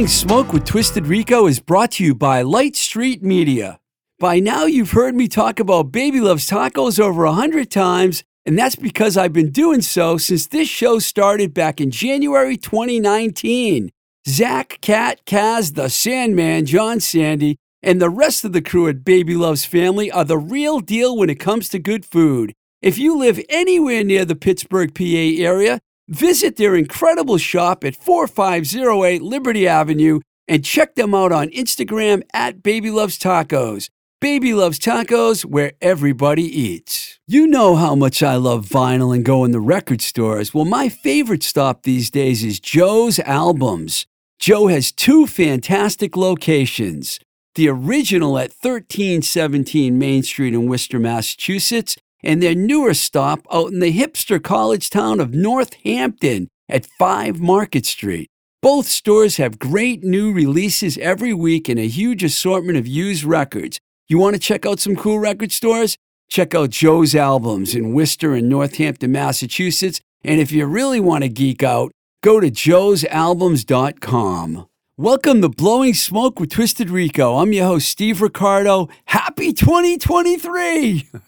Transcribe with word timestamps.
Blowing 0.00 0.08
Smoke 0.08 0.52
with 0.54 0.64
Twisted 0.64 1.06
Rico 1.06 1.46
is 1.46 1.60
brought 1.60 1.90
to 1.92 2.04
you 2.04 2.14
by 2.14 2.40
Light 2.40 2.74
Street 2.74 3.22
Media. 3.22 3.80
By 4.18 4.40
now, 4.40 4.64
you've 4.64 4.92
heard 4.92 5.14
me 5.14 5.28
talk 5.28 5.60
about 5.60 5.92
Baby 5.92 6.22
Loves 6.22 6.48
Tacos 6.48 6.98
over 6.98 7.24
a 7.24 7.34
hundred 7.34 7.70
times, 7.70 8.24
and 8.46 8.58
that's 8.58 8.76
because 8.76 9.18
I've 9.18 9.34
been 9.34 9.50
doing 9.50 9.82
so 9.82 10.16
since 10.16 10.46
this 10.46 10.70
show 10.70 11.00
started 11.00 11.52
back 11.52 11.82
in 11.82 11.90
January 11.90 12.56
2019. 12.56 13.90
Zach, 14.26 14.78
Cat, 14.80 15.20
Kaz, 15.26 15.74
the 15.74 15.90
Sandman, 15.90 16.64
John 16.64 16.98
Sandy, 17.00 17.58
and 17.82 18.00
the 18.00 18.08
rest 18.08 18.42
of 18.42 18.54
the 18.54 18.62
crew 18.62 18.88
at 18.88 19.04
Baby 19.04 19.34
Loves 19.34 19.66
Family 19.66 20.10
are 20.10 20.24
the 20.24 20.38
real 20.38 20.80
deal 20.80 21.14
when 21.14 21.28
it 21.28 21.38
comes 21.38 21.68
to 21.68 21.78
good 21.78 22.06
food. 22.06 22.54
If 22.80 22.96
you 22.96 23.18
live 23.18 23.38
anywhere 23.50 24.02
near 24.02 24.24
the 24.24 24.34
Pittsburgh, 24.34 24.94
PA 24.94 25.04
area, 25.04 25.78
Visit 26.10 26.56
their 26.56 26.74
incredible 26.74 27.38
shop 27.38 27.84
at 27.84 27.94
4508 27.94 29.22
Liberty 29.22 29.68
Avenue 29.68 30.18
and 30.48 30.64
check 30.64 30.96
them 30.96 31.14
out 31.14 31.30
on 31.30 31.50
Instagram 31.50 32.22
at 32.34 32.64
Baby 32.64 32.90
Loves 32.90 33.16
Tacos. 33.16 33.90
Baby 34.20 34.52
Loves 34.52 34.80
Tacos, 34.80 35.44
where 35.44 35.72
everybody 35.80 36.42
eats. 36.42 37.20
You 37.28 37.46
know 37.46 37.76
how 37.76 37.94
much 37.94 38.24
I 38.24 38.34
love 38.34 38.66
vinyl 38.66 39.14
and 39.14 39.24
going 39.24 39.52
to 39.52 39.60
record 39.60 40.02
stores. 40.02 40.52
Well, 40.52 40.64
my 40.64 40.88
favorite 40.88 41.44
stop 41.44 41.84
these 41.84 42.10
days 42.10 42.42
is 42.42 42.58
Joe's 42.58 43.20
Albums. 43.20 44.04
Joe 44.40 44.66
has 44.66 44.90
two 44.90 45.28
fantastic 45.28 46.16
locations 46.16 47.20
the 47.54 47.68
original 47.68 48.36
at 48.38 48.52
1317 48.62 49.96
Main 49.98 50.22
Street 50.24 50.54
in 50.54 50.66
Worcester, 50.68 50.98
Massachusetts, 50.98 51.96
and 52.22 52.42
their 52.42 52.54
newer 52.54 52.94
stop 52.94 53.46
out 53.52 53.72
in 53.72 53.80
the 53.80 53.92
hipster 53.92 54.42
college 54.42 54.88
town 54.90 55.20
of 55.20 55.34
Northampton 55.34 56.48
at 56.68 56.86
5 56.98 57.40
Market 57.40 57.86
Street. 57.86 58.28
Both 58.62 58.86
stores 58.86 59.38
have 59.38 59.58
great 59.58 60.04
new 60.04 60.32
releases 60.32 60.98
every 60.98 61.32
week 61.32 61.66
and 61.68 61.80
a 61.80 61.88
huge 61.88 62.22
assortment 62.22 62.76
of 62.76 62.86
used 62.86 63.24
records. 63.24 63.80
You 64.08 64.18
want 64.18 64.34
to 64.34 64.40
check 64.40 64.66
out 64.66 64.80
some 64.80 64.96
cool 64.96 65.18
record 65.18 65.52
stores? 65.52 65.96
Check 66.28 66.54
out 66.54 66.68
Joe's 66.70 67.14
Albums 67.14 67.74
in 67.74 67.94
Worcester 67.94 68.34
and 68.34 68.48
Northampton, 68.48 69.12
Massachusetts. 69.12 70.00
And 70.22 70.40
if 70.40 70.52
you 70.52 70.66
really 70.66 71.00
want 71.00 71.24
to 71.24 71.28
geek 71.28 71.62
out, 71.62 71.92
go 72.22 72.40
to 72.40 72.50
joesalbums.com. 72.50 74.69
Welcome 75.00 75.40
to 75.40 75.48
Blowing 75.48 75.94
Smoke 75.94 76.38
with 76.38 76.50
Twisted 76.50 76.90
Rico. 76.90 77.38
I'm 77.38 77.54
your 77.54 77.64
host, 77.64 77.88
Steve 77.88 78.20
Ricardo. 78.20 78.90
Happy 79.06 79.54
2023! 79.54 81.08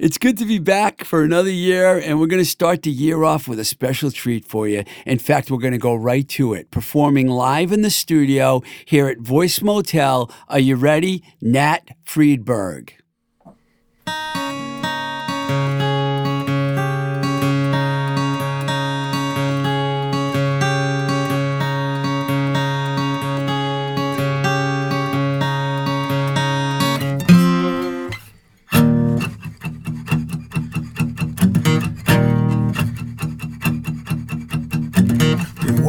It's 0.00 0.16
good 0.16 0.38
to 0.38 0.46
be 0.46 0.58
back 0.58 1.04
for 1.04 1.22
another 1.22 1.50
year, 1.50 1.98
and 1.98 2.18
we're 2.18 2.26
going 2.26 2.42
to 2.42 2.48
start 2.48 2.84
the 2.84 2.90
year 2.90 3.24
off 3.24 3.46
with 3.46 3.58
a 3.58 3.66
special 3.66 4.10
treat 4.10 4.46
for 4.46 4.66
you. 4.66 4.82
In 5.04 5.18
fact, 5.18 5.50
we're 5.50 5.58
going 5.58 5.74
to 5.74 5.78
go 5.78 5.94
right 5.94 6.26
to 6.30 6.54
it. 6.54 6.70
Performing 6.70 7.28
live 7.28 7.70
in 7.70 7.82
the 7.82 7.90
studio 7.90 8.62
here 8.86 9.08
at 9.08 9.18
Voice 9.18 9.60
Motel. 9.60 10.30
Are 10.48 10.58
you 10.58 10.76
ready? 10.76 11.22
Nat 11.42 11.90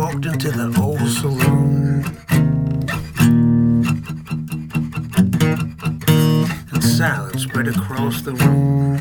Freedberg. 0.09 0.33
into 0.33 0.51
the 0.51 0.81
old 0.81 1.07
saloon. 1.09 2.05
And 6.71 6.83
silence 6.83 7.43
spread 7.43 7.67
across 7.67 8.21
the 8.21 8.33
room. 8.33 8.97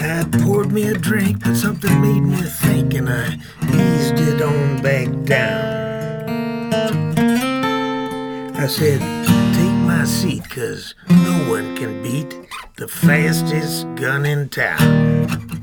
I 0.00 0.24
poured 0.44 0.72
me 0.72 0.88
a 0.88 0.94
drink, 0.94 1.42
but 1.44 1.54
something 1.54 2.00
made 2.00 2.22
me 2.22 2.42
think, 2.42 2.94
and 2.94 3.08
I 3.08 3.34
eased 3.62 4.18
it 4.18 4.42
on 4.42 4.82
back 4.82 5.08
down. 5.24 5.68
I 8.56 8.66
said, 8.66 9.00
Take 9.54 9.86
my 9.86 10.04
seat, 10.04 10.48
cause 10.50 10.94
no 11.08 11.50
one 11.50 11.76
can 11.76 12.02
beat 12.02 12.36
the 12.76 12.88
fastest 12.88 13.86
gun 13.94 14.26
in 14.26 14.48
town. 14.48 15.57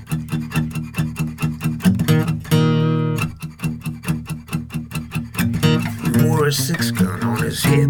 A 6.47 6.51
six 6.51 6.91
gun 6.91 7.23
on 7.23 7.41
his 7.41 7.63
hip. 7.63 7.89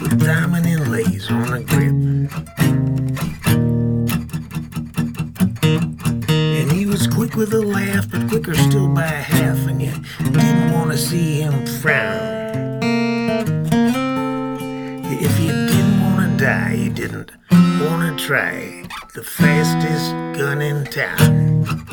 With 0.00 0.24
diamond 0.24 0.66
inlays 0.66 1.28
on 1.30 1.50
the 1.50 1.60
grip. 1.66 1.90
And 6.30 6.70
he 6.70 6.86
was 6.86 7.08
quick 7.08 7.34
with 7.34 7.52
a 7.52 7.60
laugh, 7.60 8.08
but 8.10 8.28
quicker 8.28 8.54
still 8.54 8.88
by 8.88 9.06
a 9.06 9.22
half, 9.22 9.66
and 9.66 9.82
you 9.82 9.94
didn't 10.30 10.72
want 10.72 10.92
to 10.92 10.98
see 10.98 11.40
him 11.40 11.66
frown. 11.66 12.78
If 15.06 15.40
you 15.40 15.48
didn't 15.48 16.00
want 16.02 16.38
to 16.38 16.44
die, 16.44 16.74
you 16.74 16.90
didn't 16.90 17.32
want 17.50 18.16
to 18.16 18.24
try 18.24 18.84
the 19.14 19.24
fastest 19.24 20.12
gun 20.38 20.62
in 20.62 20.84
town. 20.84 21.89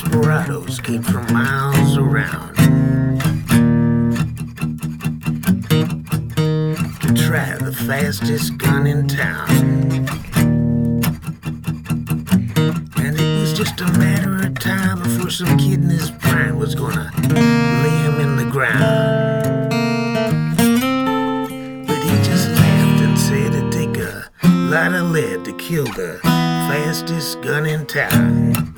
desperados 0.00 0.78
came 0.78 1.02
from 1.02 1.26
miles 1.32 1.96
around 1.98 2.54
to 7.00 7.14
try 7.16 7.56
the 7.58 7.76
fastest 7.84 8.56
gun 8.58 8.86
in 8.86 9.08
town. 9.08 9.48
And 12.96 13.18
it 13.18 13.40
was 13.40 13.52
just 13.52 13.80
a 13.80 13.86
matter 13.98 14.46
of 14.46 14.54
time 14.60 15.02
before 15.02 15.30
some 15.30 15.58
kid 15.58 15.82
in 15.82 15.88
his 15.88 16.12
prime 16.12 16.58
was 16.58 16.76
gonna 16.76 17.10
lay 17.24 17.98
him 18.06 18.20
in 18.20 18.36
the 18.36 18.48
ground. 18.48 19.70
But 21.88 22.02
he 22.04 22.16
just 22.22 22.48
laughed 22.50 23.02
and 23.02 23.18
said 23.18 23.52
it'd 23.52 23.72
take 23.72 23.96
a 23.96 24.28
lot 24.44 24.94
of 24.94 25.10
lead 25.10 25.44
to 25.44 25.52
kill 25.54 25.86
the 25.86 26.20
fastest 26.22 27.40
gun 27.42 27.66
in 27.66 27.84
town. 27.84 28.77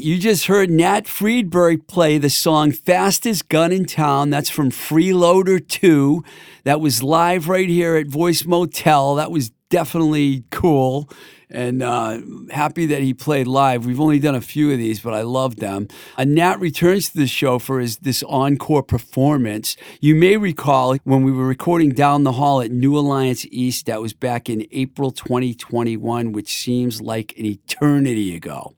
you 0.00 0.18
just 0.18 0.46
heard 0.46 0.70
Nat 0.70 1.02
Freedberg 1.04 1.86
play 1.86 2.16
the 2.16 2.30
song 2.30 2.72
Fastest 2.72 3.48
Gun 3.48 3.70
in 3.70 3.84
Town. 3.84 4.30
That's 4.30 4.48
from 4.48 4.70
Freeloader 4.70 5.66
2. 5.66 6.24
That 6.64 6.80
was 6.80 7.02
live 7.02 7.48
right 7.48 7.68
here 7.68 7.96
at 7.96 8.06
Voice 8.06 8.46
Motel. 8.46 9.16
That 9.16 9.30
was 9.30 9.50
definitely 9.68 10.44
cool 10.50 11.08
and 11.50 11.82
uh, 11.82 12.20
happy 12.50 12.86
that 12.86 13.02
he 13.02 13.12
played 13.12 13.46
live. 13.46 13.84
We've 13.84 14.00
only 14.00 14.18
done 14.18 14.34
a 14.34 14.40
few 14.40 14.72
of 14.72 14.78
these, 14.78 15.00
but 15.00 15.12
I 15.12 15.22
love 15.22 15.56
them. 15.56 15.88
And 16.16 16.34
Nat 16.34 16.60
returns 16.60 17.10
to 17.10 17.18
the 17.18 17.26
show 17.26 17.58
for 17.58 17.80
his 17.80 17.98
this 17.98 18.22
encore 18.22 18.82
performance. 18.82 19.76
You 20.00 20.14
may 20.14 20.36
recall 20.36 20.96
when 21.04 21.24
we 21.24 21.32
were 21.32 21.46
recording 21.46 21.90
down 21.90 22.24
the 22.24 22.32
hall 22.32 22.62
at 22.62 22.70
New 22.70 22.96
Alliance 22.96 23.44
East. 23.50 23.86
That 23.86 24.00
was 24.00 24.14
back 24.14 24.48
in 24.48 24.66
April 24.70 25.10
2021, 25.10 26.32
which 26.32 26.52
seems 26.52 27.02
like 27.02 27.36
an 27.36 27.44
eternity 27.44 28.34
ago. 28.34 28.74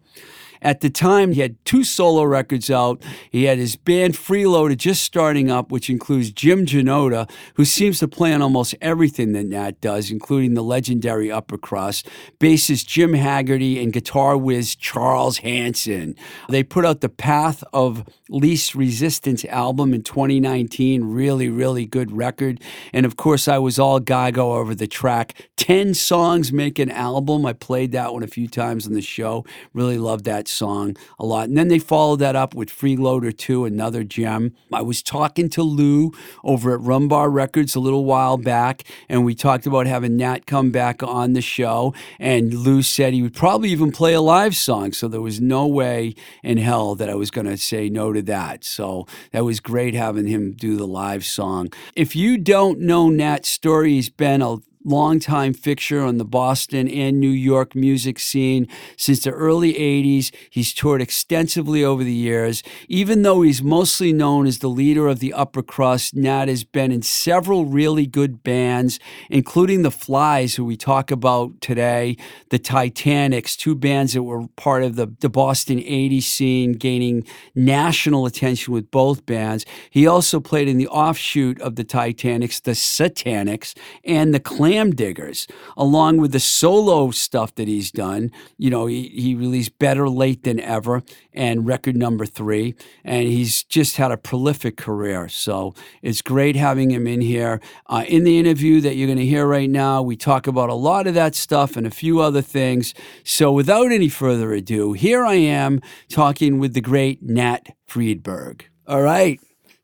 At 0.63 0.81
the 0.81 0.91
time, 0.91 1.33
he 1.33 1.41
had 1.41 1.63
two 1.65 1.85
solo 1.85 2.23
records 2.23 2.71
out. 2.71 3.03
He 3.31 3.45
had 3.45 3.59
his 3.59 3.77
band 3.77 4.15
Freeloader 4.15 4.77
just 4.77 5.03
starting 5.03 5.51
up, 5.51 5.71
which 5.71 5.91
includes 5.91 6.31
Jim 6.31 6.65
Janota, 6.65 7.29
who 7.55 7.65
seems 7.65 7.99
to 7.99 8.09
play 8.09 8.33
on 8.33 8.41
almost 8.41 8.75
everything 8.81 9.33
that 9.33 9.47
Nat 9.47 9.81
does, 9.81 10.11
including 10.11 10.55
the 10.55 10.63
legendary 10.63 11.31
Upper 11.31 11.59
Crust, 11.59 12.09
bassist 12.39 12.87
Jim 12.87 13.15
Haggerty, 13.15 13.83
and 13.83 13.93
guitar 13.93 14.37
whiz 14.37 14.77
Charles 14.77 15.39
Hanson. 15.39 16.15
They 16.49 16.63
put 16.63 16.87
out 16.87 17.01
the 17.01 17.09
Path 17.09 17.65
of 17.73 18.05
Least 18.29 18.75
Resistance 18.75 19.45
album 19.47 19.93
in 19.93 20.03
2019. 20.03 21.05
Really, 21.05 21.49
really 21.49 21.87
good 21.87 22.13
record. 22.13 22.61
And 22.93 23.05
of 23.05 23.17
course, 23.17 23.49
I 23.49 23.59
was 23.59 23.79
all 23.79 24.01
gaga 24.01 24.41
over 24.41 24.75
the 24.75 24.87
track 24.87 25.51
10 25.63 25.95
songs 25.95 26.53
make 26.53 26.81
an 26.81 26.91
album. 26.91 27.47
I 27.47 27.53
played 27.53 27.93
that 27.93 28.13
one 28.13 28.25
a 28.25 28.27
few 28.27 28.49
times 28.49 28.85
on 28.85 28.95
the 28.95 29.01
show. 29.01 29.45
Really 29.73 29.97
loved 29.97 30.25
that 30.25 30.49
song 30.53 30.97
a 31.19 31.27
lot. 31.27 31.49
And 31.49 31.57
then 31.57 31.69
they 31.69 31.79
followed 31.79 32.19
that 32.21 32.37
up 32.37 32.55
with 32.55 32.71
Freeloader 32.71 33.37
2, 33.37 33.65
another 33.65 34.05
gem. 34.05 34.55
I 34.73 34.83
was 34.83 35.03
talking 35.03 35.49
to 35.51 35.63
Lou 35.63 36.13
over 36.45 36.75
at 36.75 36.81
Rumbar 36.81 37.33
Records 37.33 37.75
a 37.75 37.81
little 37.81 38.05
while 38.05 38.37
back, 38.37 38.85
and 39.09 39.25
we 39.25 39.35
talked 39.35 39.67
about 39.67 39.87
having 39.87 40.17
Nat 40.17 40.47
come 40.47 40.71
back 40.71 41.03
on 41.03 41.33
the 41.33 41.41
show. 41.41 41.95
And 42.19 42.53
Lou 42.53 42.83
said 42.83 43.13
he 43.13 43.23
would 43.23 43.35
probably 43.35 43.71
even 43.71 43.93
play 43.93 44.13
a 44.15 44.21
live 44.21 44.57
song. 44.57 44.93
So 44.93 45.09
there 45.09 45.21
was 45.21 45.41
no 45.41 45.67
way 45.67 46.15
in 46.43 46.59
hell 46.59 46.95
that 46.95 47.09
I 47.09 47.15
was 47.15 47.31
going 47.31 47.47
to 47.47 47.57
say 47.57 47.89
no 47.89 48.13
to 48.13 48.23
that. 48.23 48.65
So 48.65 49.07
that 49.33 49.45
was 49.45 49.61
great 49.61 49.95
having 49.95 50.27
him 50.27 50.53
do 50.53 50.77
the 50.77 50.87
live 50.87 51.25
song. 51.25 51.73
If 51.95 52.15
you 52.15 52.39
don't 52.39 52.81
know 52.81 53.09
Nat's 53.09 53.49
story, 53.49 53.93
he's 53.95 54.09
been 54.09 54.43
a 54.43 54.59
longtime 54.85 55.55
fixture 55.55 56.01
on 56.01 56.19
the 56.19 56.25
Boston 56.25 56.89
and 56.89 57.21
New 57.21 57.31
York 57.31 57.75
music 57.75 58.19
scene 58.19 58.67
since 58.97 59.21
the 59.21 59.31
early 59.31 59.75
80s. 59.75 60.35
He's 60.51 60.73
toured 60.73 61.01
extensively 61.01 61.85
over 61.85 62.03
the 62.03 62.13
years. 62.13 62.63
Even 62.89 63.23
though 63.23 63.43
he's 63.43 63.63
mostly 63.63 64.13
known 64.13 64.47
as 64.47 64.59
the 64.59 64.69
leader 64.69 65.07
of 65.07 65.21
the 65.21 65.33
upper 65.33 65.63
crust, 65.63 66.15
Nat 66.17 66.49
has 66.49 66.65
been 66.65 66.91
in 66.91 67.03
several 67.03 67.67
really 67.67 68.07
good 68.07 68.43
bands, 68.43 68.99
including 69.31 69.83
the 69.83 69.91
Flies, 69.91 70.57
who 70.57 70.65
we 70.65 70.77
talk 70.77 71.11
about 71.11 71.61
today, 71.61 72.17
the 72.51 72.59
Titanics, 72.59 73.57
two 73.57 73.75
bands 73.75 74.15
that 74.15 74.23
were 74.23 74.49
part 74.57 74.83
of 74.83 74.97
the, 74.97 75.09
the 75.21 75.29
Boston 75.29 75.79
80s 75.79 76.25
scene, 76.25 76.73
gaining 76.73 77.25
national 77.55 78.27
attention 78.27 78.75
with 78.75 78.91
both 78.91 79.25
bands. 79.27 79.65
He 79.91 80.07
also 80.07 80.41
played 80.41 80.69
in 80.69 80.79
the 80.79 80.89
offshoot 80.89 81.61
of 81.61 81.77
the 81.77 81.85
Titanics, 81.85 82.61
the 82.61 82.73
Satanics, 82.73 83.75
and 84.05 84.35
the 84.35 84.41
Clan 84.41 84.72
Diggers, 84.73 85.47
along 85.77 86.19
with 86.19 86.33
the 86.33 86.41
solo 86.41 87.11
stuff 87.11 87.55
that 87.55 87.69
he's 87.69 87.91
done. 87.91 88.31
You 88.57 88.71
know, 88.71 88.87
he, 88.87 89.09
he 89.09 89.35
released 89.35 89.79
Better 89.79 90.09
Late 90.09 90.43
Than 90.45 90.61
Ever 90.61 91.03
and 91.33 91.67
record 91.67 91.97
number 91.97 92.27
three, 92.27 92.75
and 93.05 93.29
he's 93.29 93.65
just 93.65 93.97
had 93.97 94.13
a 94.13 94.17
prolific 94.17 94.77
career. 94.77 95.29
So 95.29 95.75
it's 96.03 96.23
great 96.23 96.57
having 96.57 96.91
him 96.91 97.07
in 97.07 97.21
here. 97.21 97.61
Uh, 97.87 98.05
in 98.09 98.25
the 98.25 98.39
interview 98.39 98.81
that 98.81 98.97
you're 98.97 99.09
going 99.09 99.19
to 99.19 99.27
hear 99.27 99.47
right 99.47 99.71
now, 99.71 100.03
we 100.03 100.17
talk 100.17 100.47
about 100.47 100.71
a 100.71 100.75
lot 100.75 101.07
of 101.07 101.15
that 101.15 101.35
stuff 101.35 101.77
and 101.77 101.87
a 101.87 101.91
few 101.91 102.21
other 102.21 102.43
things. 102.43 102.95
So 103.25 103.53
without 103.53 103.93
any 103.93 104.09
further 104.09 104.53
ado, 104.53 104.93
here 104.93 105.25
I 105.25 105.35
am 105.35 105.81
talking 106.09 106.59
with 106.59 106.75
the 106.75 106.81
great 106.81 107.23
Nat 107.23 107.69
Freedberg. 107.89 108.63
All 108.87 109.03
right 109.03 109.41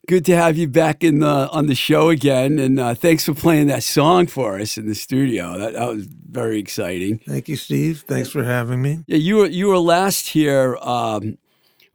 good 0.08 0.25
to 0.25 0.34
have 0.34 0.56
you 0.56 0.66
back 0.66 1.05
in 1.05 1.20
the 1.20 1.49
on 1.50 1.66
the 1.66 1.75
show 1.75 2.08
again, 2.08 2.58
and 2.58 2.81
uh, 2.81 2.94
thanks 2.94 3.25
for 3.25 3.34
playing 3.34 3.69
that 3.69 3.84
song 3.84 4.26
for 4.26 4.58
us 4.58 4.76
in 4.76 4.88
the 4.88 4.94
studio. 4.94 5.56
That, 5.56 5.75
that, 5.75 5.88
was 5.88 6.06
very 6.06 6.58
exciting. 6.58 7.19
Thank 7.19 7.49
you, 7.49 7.56
Steve. 7.56 8.05
Thanks 8.08 8.31
for 8.31 8.43
having 8.43 8.82
me. 8.82 9.05
Yeah, 9.06 9.19
you 9.19 9.37
were 9.37 9.46
you 9.46 9.69
were 9.69 9.78
last 9.78 10.28
here 10.28 10.76
um, 10.81 11.38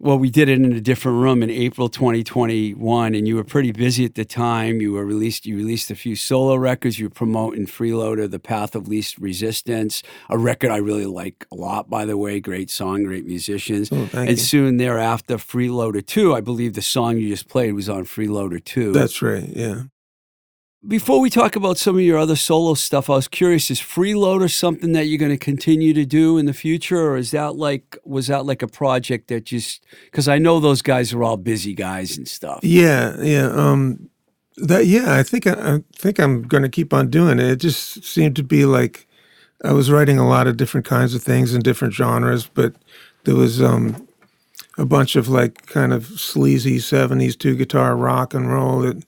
well, 0.04 0.20
we 0.20 0.30
did 0.30 0.50
it 0.50 0.60
in 0.60 0.74
a 0.74 0.82
different 0.82 1.20
room 1.20 1.42
in 1.42 1.50
April 1.50 1.88
2021, 1.88 3.16
and 3.16 3.26
you 3.26 3.38
were 3.38 3.44
pretty 3.46 3.72
busy 3.72 4.04
at 4.04 4.16
the 4.16 4.26
time. 4.26 4.82
You 4.82 4.92
were 4.92 5.06
released. 5.06 5.46
You 5.46 5.56
released 5.56 5.90
a 5.90 5.96
few 5.96 6.18
solo 6.18 6.58
records. 6.58 7.00
You 7.00 7.06
were 7.06 7.14
promoting 7.14 7.68
Freeloader, 7.68 8.30
"The 8.30 8.38
Path 8.38 8.76
of 8.76 8.90
Least 8.90 9.18
Resistance," 9.18 10.04
a 10.30 10.38
record 10.38 10.72
I 10.72 10.78
really 10.78 11.06
like 11.06 11.46
a 11.54 11.56
lot. 11.56 11.90
By 11.90 12.04
the 12.04 12.18
way, 12.18 12.42
great 12.42 12.70
song, 12.70 13.04
great 13.04 13.26
musicians. 13.26 13.90
Oh, 13.94 14.10
and 14.14 14.32
you. 14.32 14.36
soon 14.36 14.76
thereafter, 14.76 15.38
Freeloader 15.38 16.06
Two. 16.06 16.36
I 16.36 16.42
believe 16.42 16.74
the 16.74 16.82
song 16.82 17.18
you 17.18 17.30
just 17.30 17.48
played 17.48 17.74
was 17.74 17.88
on 17.88 18.04
Freeloader 18.04 18.62
Two. 18.64 18.92
That's 18.92 19.22
right. 19.22 19.48
Yeah. 19.56 19.84
Before 20.86 21.22
we 21.22 21.30
talk 21.30 21.56
about 21.56 21.78
some 21.78 21.96
of 21.96 22.02
your 22.02 22.18
other 22.18 22.36
solo 22.36 22.74
stuff, 22.74 23.10
I 23.10 23.16
was 23.16 23.30
curious: 23.30 23.72
is 23.72 23.80
Freeloader 23.80 24.52
something 24.52 24.92
that 24.92 25.06
you're 25.06 25.18
going 25.18 25.32
to 25.32 25.38
continue 25.38 25.94
to 25.94 26.06
do 26.06 26.38
in 26.38 26.46
the 26.46 26.54
future, 26.54 27.00
or 27.00 27.16
is 27.16 27.32
that 27.32 27.56
like 27.56 27.98
was 28.04 28.28
that 28.28 28.46
like 28.46 28.62
a 28.62 28.68
project 28.68 29.30
that 29.30 29.46
just 29.46 29.82
because 30.06 30.28
I 30.28 30.40
know 30.40 30.60
those 30.60 30.82
guys 30.82 31.14
are 31.14 31.24
all 31.24 31.38
busy 31.38 31.74
guys 31.74 32.18
and 32.18 32.28
stuff. 32.28 32.60
Yeah, 32.64 33.16
yeah. 33.22 33.48
Um, 33.48 34.10
that 34.58 34.86
yeah, 34.86 35.14
I 35.16 35.24
think 35.24 35.48
I, 35.48 35.76
I 35.76 35.84
think 35.96 36.20
I'm 36.20 36.42
going 36.42 36.64
to 36.64 36.70
keep 36.70 36.94
on 36.94 37.10
doing 37.10 37.40
it. 37.40 37.46
It 37.46 37.60
just 37.62 38.04
seemed 38.04 38.36
to 38.36 38.44
be 38.44 38.66
like 38.66 39.08
I 39.64 39.72
was 39.72 39.90
writing 39.90 40.18
a 40.18 40.28
lot 40.28 40.48
of 40.48 40.58
different 40.58 40.86
kinds 40.86 41.16
of 41.16 41.24
things 41.24 41.54
in 41.54 41.62
different 41.62 41.94
genres, 41.94 42.46
but 42.46 42.76
there 43.24 43.36
was 43.36 43.62
um, 43.62 44.06
a 44.78 44.86
bunch 44.86 45.16
of 45.16 45.30
like 45.30 45.66
kind 45.68 45.94
of 45.94 46.08
sleazy 46.08 46.78
'70s 46.80 47.38
two 47.38 47.56
guitar 47.56 47.96
rock 47.96 48.34
and 48.34 48.52
roll 48.52 48.80
that 48.82 49.02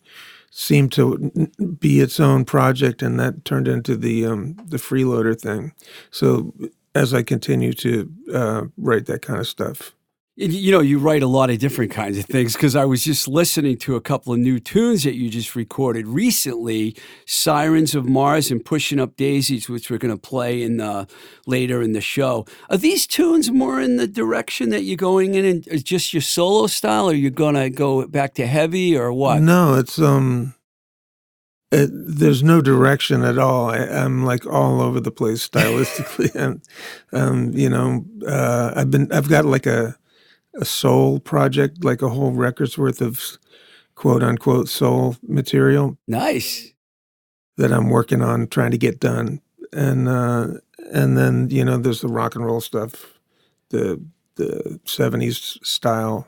seemed 0.58 0.92
to 0.94 1.50
be 1.80 2.00
its 2.00 2.20
own 2.20 2.46
project, 2.46 3.02
and 3.02 3.20
that 3.20 3.44
turned 3.44 3.68
into 3.68 3.98
the 3.98 4.26
um, 4.26 4.56
the 4.68 4.78
freeloader 4.78 5.40
thing. 5.40 5.74
So 6.12 6.54
as 6.96 7.14
I 7.14 7.24
continue 7.24 7.74
to 7.74 8.12
uh, 8.34 8.62
write 8.78 9.06
that 9.08 9.22
kind 9.22 9.40
of 9.40 9.48
stuff. 9.48 9.95
You 10.38 10.74
know, 10.74 10.82
you 10.82 11.00
write 11.00 11.24
a 11.24 11.28
lot 11.28 11.50
of 11.50 11.60
different 11.60 11.92
kinds 11.92 12.18
of 12.18 12.26
things 12.26 12.56
because 12.56 12.76
I 12.76 12.84
was 12.84 13.06
just 13.06 13.26
listening 13.26 13.78
to 13.78 13.96
a 13.96 14.02
couple 14.02 14.34
of 14.34 14.40
new 14.40 14.60
tunes 14.60 15.04
that 15.04 15.16
you 15.16 15.30
just 15.30 15.56
recorded 15.56 16.10
recently 16.10 16.98
Sirens 17.26 17.96
of 17.96 18.06
Mars 18.06 18.52
and 18.52 18.64
Pushing 18.64 19.00
Up 19.00 19.16
Daisies, 19.16 19.70
which 19.70 19.90
we're 19.90 19.98
going 19.98 20.14
to 20.14 20.20
play 20.20 20.62
in 20.62 20.76
the, 20.76 21.08
later 21.48 21.82
in 21.82 21.94
the 21.94 22.02
show. 22.02 22.46
Are 22.70 22.76
these 22.76 23.08
tunes 23.08 23.50
more 23.50 23.80
in 23.80 23.96
the 23.96 24.08
direction 24.08 24.72
that 24.72 24.82
you're 24.82 24.98
going 24.98 25.36
in 25.36 25.46
and 25.46 25.86
just 25.86 26.14
your 26.14 26.20
solo 26.20 26.68
style, 26.68 27.10
or 27.10 27.14
you're 27.14 27.32
going 27.32 27.56
to 27.56 27.70
go 27.70 28.06
back 28.06 28.34
to 28.34 28.46
heavy, 28.46 28.98
or 28.98 29.14
what? 29.14 29.42
No, 29.42 29.76
it's, 29.76 29.98
um, 30.00 30.54
it, 31.72 31.90
there's 31.94 32.44
no 32.44 32.60
direction 32.60 33.24
at 33.24 33.38
all. 33.38 33.70
I, 33.70 33.78
am 33.78 34.26
like 34.26 34.46
all 34.46 34.82
over 34.82 35.00
the 35.00 35.12
place 35.12 35.48
stylistically, 35.50 36.36
and 36.36 36.62
um, 37.14 37.54
you 37.54 37.70
know, 37.70 38.04
uh, 38.28 38.74
I've 38.76 38.92
been 38.92 39.10
I've 39.14 39.30
got 39.30 39.46
like 39.46 39.66
a 39.66 39.98
a 40.60 40.66
soul 40.66 41.20
project, 41.20 41.84
like 41.84 42.02
a 42.02 42.10
whole 42.10 42.32
record's 42.32 42.78
worth 42.78 43.02
of 43.02 43.38
quote 43.96 44.24
unquote 44.24 44.70
soul 44.70 45.18
material. 45.28 45.98
Nice. 46.08 46.74
That 47.58 47.72
I'm 47.72 47.90
working 47.90 48.22
on 48.22 48.48
trying 48.48 48.72
to 48.72 48.78
get 48.78 49.00
done. 49.00 49.42
And 49.74 50.08
uh 50.08 50.48
and 50.92 51.18
then, 51.18 51.50
you 51.50 51.66
know, 51.66 51.78
there's 51.78 52.02
the 52.02 52.08
rock 52.08 52.36
and 52.36 52.46
roll 52.46 52.62
stuff, 52.62 53.20
the 53.70 54.02
the 54.36 54.80
70s 54.86 55.66
style 55.66 56.28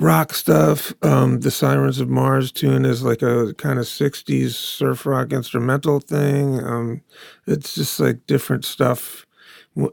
rock 0.00 0.32
stuff. 0.32 0.92
Um, 1.02 1.40
the 1.40 1.50
Sirens 1.50 2.00
of 2.00 2.08
Mars 2.08 2.50
tune 2.50 2.84
is 2.84 3.02
like 3.02 3.22
a 3.22 3.54
kind 3.54 3.78
of 3.78 3.84
60s 3.84 4.52
surf 4.54 5.06
rock 5.06 5.32
instrumental 5.32 6.00
thing. 6.00 6.58
Um, 6.64 7.02
it's 7.46 7.74
just 7.74 8.00
like 8.00 8.26
different 8.26 8.64
stuff. 8.64 9.26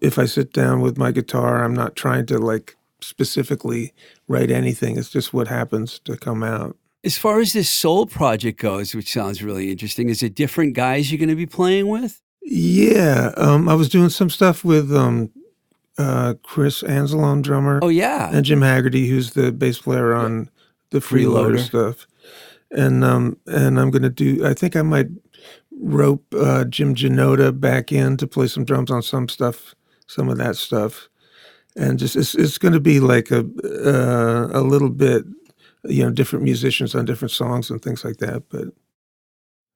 If 0.01 0.17
I 0.17 0.25
sit 0.25 0.53
down 0.53 0.81
with 0.81 0.98
my 0.98 1.12
guitar, 1.12 1.63
I'm 1.63 1.74
not 1.74 1.96
trying 1.96 2.25
to 2.27 2.39
like 2.39 2.76
specifically 3.01 3.94
write 4.27 4.51
anything. 4.51 4.98
It's 4.98 5.10
just 5.10 5.34
what 5.34 5.48
happens 5.48 6.00
to 6.00 6.18
come 6.18 6.44
out. 6.44 6.77
As 7.04 7.18
far 7.18 7.39
as 7.39 7.54
this 7.54 7.70
soul 7.70 8.06
project 8.06 8.60
goes, 8.60 8.94
which 8.94 9.12
sounds 9.12 9.44
really 9.44 9.72
interesting, 9.72 10.10
is 10.10 10.24
it 10.24 10.36
different 10.36 10.74
guys 10.74 11.12
you're 11.12 11.20
going 11.20 11.30
to 11.30 11.36
be 11.36 11.46
playing 11.46 11.88
with? 11.88 12.22
Yeah, 12.42 13.32
um, 13.38 13.70
I 13.70 13.75
was 13.75 13.89
doing 13.89 14.10
some 14.10 14.30
stuff 14.30 14.63
with 14.63 14.94
um, 14.94 15.32
uh, 15.98 16.36
Chris 16.44 16.82
Anzalone, 16.82 17.42
drummer. 17.42 17.80
Oh 17.82 17.89
yeah, 17.89 18.30
and 18.34 18.46
Jim 18.46 18.62
Haggerty, 18.62 19.08
who's 19.08 19.32
the 19.34 19.51
bass 19.51 19.80
player 19.80 20.13
on 20.13 20.39
yeah. 20.39 20.46
the 20.92 21.00
Freeloader, 21.00 21.58
Freeloader 21.58 21.60
stuff. 21.60 22.08
And 22.72 23.04
um, 23.04 23.38
and 23.48 23.80
I'm 23.80 23.92
going 23.92 24.04
to 24.04 24.10
do. 24.10 24.46
I 24.46 24.54
think 24.54 24.75
I 24.75 24.82
might 24.82 25.08
rope 25.80 26.25
uh, 26.34 26.63
Jim 26.66 26.96
Janota 26.96 27.58
back 27.58 27.92
in 27.92 28.18
to 28.18 28.27
play 28.27 28.48
some 28.48 28.66
drums 28.66 28.89
on 28.89 29.01
some 29.01 29.30
stuff, 29.30 29.75
some 30.08 30.30
of 30.30 30.38
that 30.38 30.56
stuff 30.56 31.10
and 31.77 32.00
just 32.00 32.15
it's 32.15 32.36
it's 32.36 32.57
going 32.57 32.74
to 32.74 32.79
be 32.79 33.00
like 33.00 33.31
a 33.31 33.39
uh, 33.63 34.50
a 34.51 34.62
little 34.62 34.89
bit, 34.89 35.25
you 35.84 36.03
know, 36.03 36.10
different 36.10 36.43
musicians 36.43 36.96
on 36.96 37.05
different 37.05 37.31
songs 37.31 37.69
and 37.69 37.81
things 37.81 38.03
like 38.03 38.17
that. 38.17 38.43
But 38.50 38.69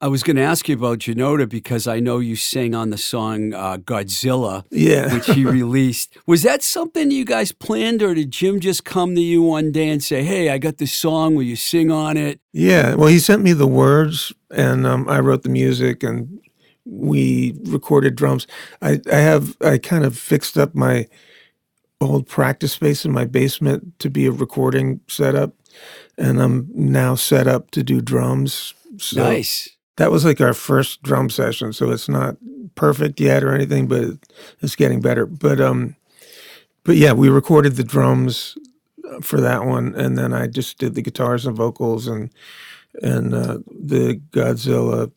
I 0.03 0.08
was 0.08 0.24
going 0.24 0.36
to 0.38 0.41
ask 0.41 0.67
you 0.67 0.75
about 0.75 1.00
Janota 1.00 1.48
because 1.48 1.86
I 1.88 2.00
know 2.00 2.17
you 2.17 2.36
sang 2.36 2.74
on 2.74 2.89
the 2.89 2.98
song 2.98 3.53
uh, 3.53 3.77
Godzilla, 3.77 4.65
yeah, 4.72 5.13
which 5.13 5.27
he 5.27 5.46
released. 5.60 6.17
Was 6.25 6.41
that 6.41 6.63
something 6.63 7.12
you 7.12 7.24
guys 7.24 7.51
planned, 7.51 8.01
or 8.01 8.15
did 8.15 8.31
Jim 8.31 8.60
just 8.60 8.84
come 8.84 9.13
to 9.13 9.22
you 9.22 9.43
one 9.43 9.72
day 9.72 9.89
and 9.89 10.03
say, 10.03 10.24
"Hey, 10.24 10.50
I 10.50 10.58
got 10.58 10.79
this 10.79 10.93
song. 10.93 11.36
Will 11.36 11.43
you 11.43 11.55
sing 11.55 11.91
on 11.91 12.17
it?" 12.17 12.39
yeah. 12.51 12.96
Well, 12.96 13.10
he 13.10 13.20
sent 13.20 13.43
me 13.43 13.53
the 13.53 13.67
words, 13.67 14.34
and 14.50 14.88
um, 14.88 15.08
I 15.08 15.20
wrote 15.20 15.43
the 15.43 15.50
music, 15.50 16.01
and 16.01 16.39
we 16.84 17.55
recorded 17.65 18.15
drums. 18.15 18.48
I 18.81 19.01
I 19.12 19.17
have 19.17 19.55
I 19.62 19.77
kind 19.77 20.03
of 20.03 20.17
fixed 20.17 20.58
up 20.58 20.74
my 20.74 21.08
old 22.01 22.27
practice 22.27 22.74
space 22.74 23.05
in 23.05 23.12
my 23.12 23.25
basement 23.25 23.98
to 24.00 24.10
be 24.10 24.25
a 24.25 24.31
recording 24.31 25.00
setup, 25.08 25.53
and 26.17 26.41
I'm 26.41 26.70
now 26.74 27.15
set 27.15 27.48
up 27.48 27.72
to 27.72 27.84
do 27.84 28.01
drums. 28.01 28.74
So 28.98 29.24
nice. 29.24 29.70
that 29.98 30.12
was 30.12 30.25
like 30.25 30.41
our 30.41 30.53
first 30.53 31.03
drum 31.03 31.29
session, 31.29 31.74
so 31.74 31.91
it's 31.91 32.10
not 32.10 32.38
perfect 32.75 33.20
yet 33.20 33.43
or 33.43 33.53
anything, 33.53 33.88
but 33.88 34.17
it's 34.62 34.75
getting 34.75 35.01
better. 35.01 35.25
But 35.25 35.62
um, 35.62 35.96
but 36.84 36.96
yeah, 36.96 37.13
we 37.13 37.29
recorded 37.29 37.75
the 37.75 37.84
drums 37.84 38.58
uh, 39.10 39.22
for 39.22 39.39
that 39.39 39.65
one, 39.65 39.93
and 39.96 40.17
then 40.17 40.34
I 40.34 40.48
just 40.48 40.77
did 40.77 40.96
the 40.96 41.01
guitars 41.01 41.46
and 41.46 41.55
vocals 41.55 42.08
and 42.08 42.31
and 43.01 43.34
uh, 43.34 43.60
the 43.67 44.22
Godzilla. 44.31 45.12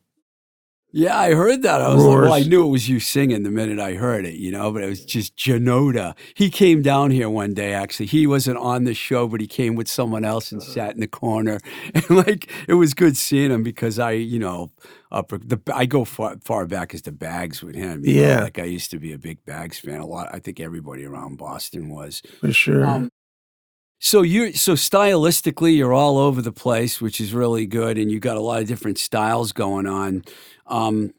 Yeah, 0.97 1.19
I 1.19 1.33
heard 1.33 1.61
that. 1.63 1.81
I 1.81 1.93
was 1.93 2.01
like, 2.01 2.21
well, 2.21 2.33
I 2.33 2.43
knew 2.43 2.65
it 2.65 2.69
was 2.69 2.87
you 2.87 3.01
singing 3.01 3.43
the 3.43 3.51
minute 3.51 3.79
I 3.81 3.95
heard 3.95 4.25
it, 4.25 4.35
you 4.35 4.49
know, 4.49 4.71
but 4.71 4.81
it 4.81 4.87
was 4.87 5.03
just 5.03 5.35
Janota. 5.35 6.15
He 6.35 6.49
came 6.49 6.81
down 6.81 7.11
here 7.11 7.29
one 7.29 7.53
day, 7.53 7.73
actually. 7.73 8.05
He 8.05 8.25
wasn't 8.25 8.59
on 8.59 8.85
the 8.85 8.93
show, 8.93 9.27
but 9.27 9.41
he 9.41 9.45
came 9.45 9.75
with 9.75 9.89
someone 9.89 10.23
else 10.23 10.53
and 10.53 10.63
sat 10.63 10.93
in 10.93 11.01
the 11.01 11.07
corner. 11.07 11.59
And 11.93 12.09
like, 12.09 12.49
it 12.69 12.75
was 12.75 12.93
good 12.93 13.17
seeing 13.17 13.51
him 13.51 13.61
because 13.61 13.99
I, 13.99 14.11
you 14.11 14.39
know, 14.39 14.71
up 15.11 15.31
the 15.31 15.59
I 15.73 15.85
go 15.85 16.05
far, 16.05 16.37
far 16.45 16.65
back 16.65 16.93
as 16.93 17.01
the 17.01 17.11
bags 17.11 17.61
with 17.61 17.75
him. 17.75 18.05
you 18.05 18.15
know, 18.15 18.21
Yeah. 18.21 18.43
Like, 18.43 18.59
I 18.59 18.63
used 18.63 18.89
to 18.91 18.97
be 18.97 19.11
a 19.11 19.17
big 19.17 19.43
bags 19.43 19.77
fan. 19.77 19.99
A 19.99 20.05
lot, 20.05 20.29
I 20.31 20.39
think 20.39 20.61
everybody 20.61 21.03
around 21.03 21.37
Boston 21.37 21.89
was. 21.89 22.21
For 22.39 22.53
sure. 22.53 22.85
Um, 22.85 23.09
so 23.99 24.21
you 24.21 24.53
so 24.53 24.73
stylistically 24.73 25.75
you're 25.75 25.93
all 25.93 26.17
over 26.17 26.41
the 26.41 26.51
place, 26.51 27.01
which 27.01 27.19
is 27.19 27.33
really 27.33 27.65
good, 27.65 27.97
and 27.97 28.11
you 28.11 28.19
got 28.19 28.37
a 28.37 28.41
lot 28.41 28.61
of 28.61 28.67
different 28.67 28.97
styles 28.97 29.51
going 29.51 29.87
on. 29.87 30.23
Um, 30.67 31.13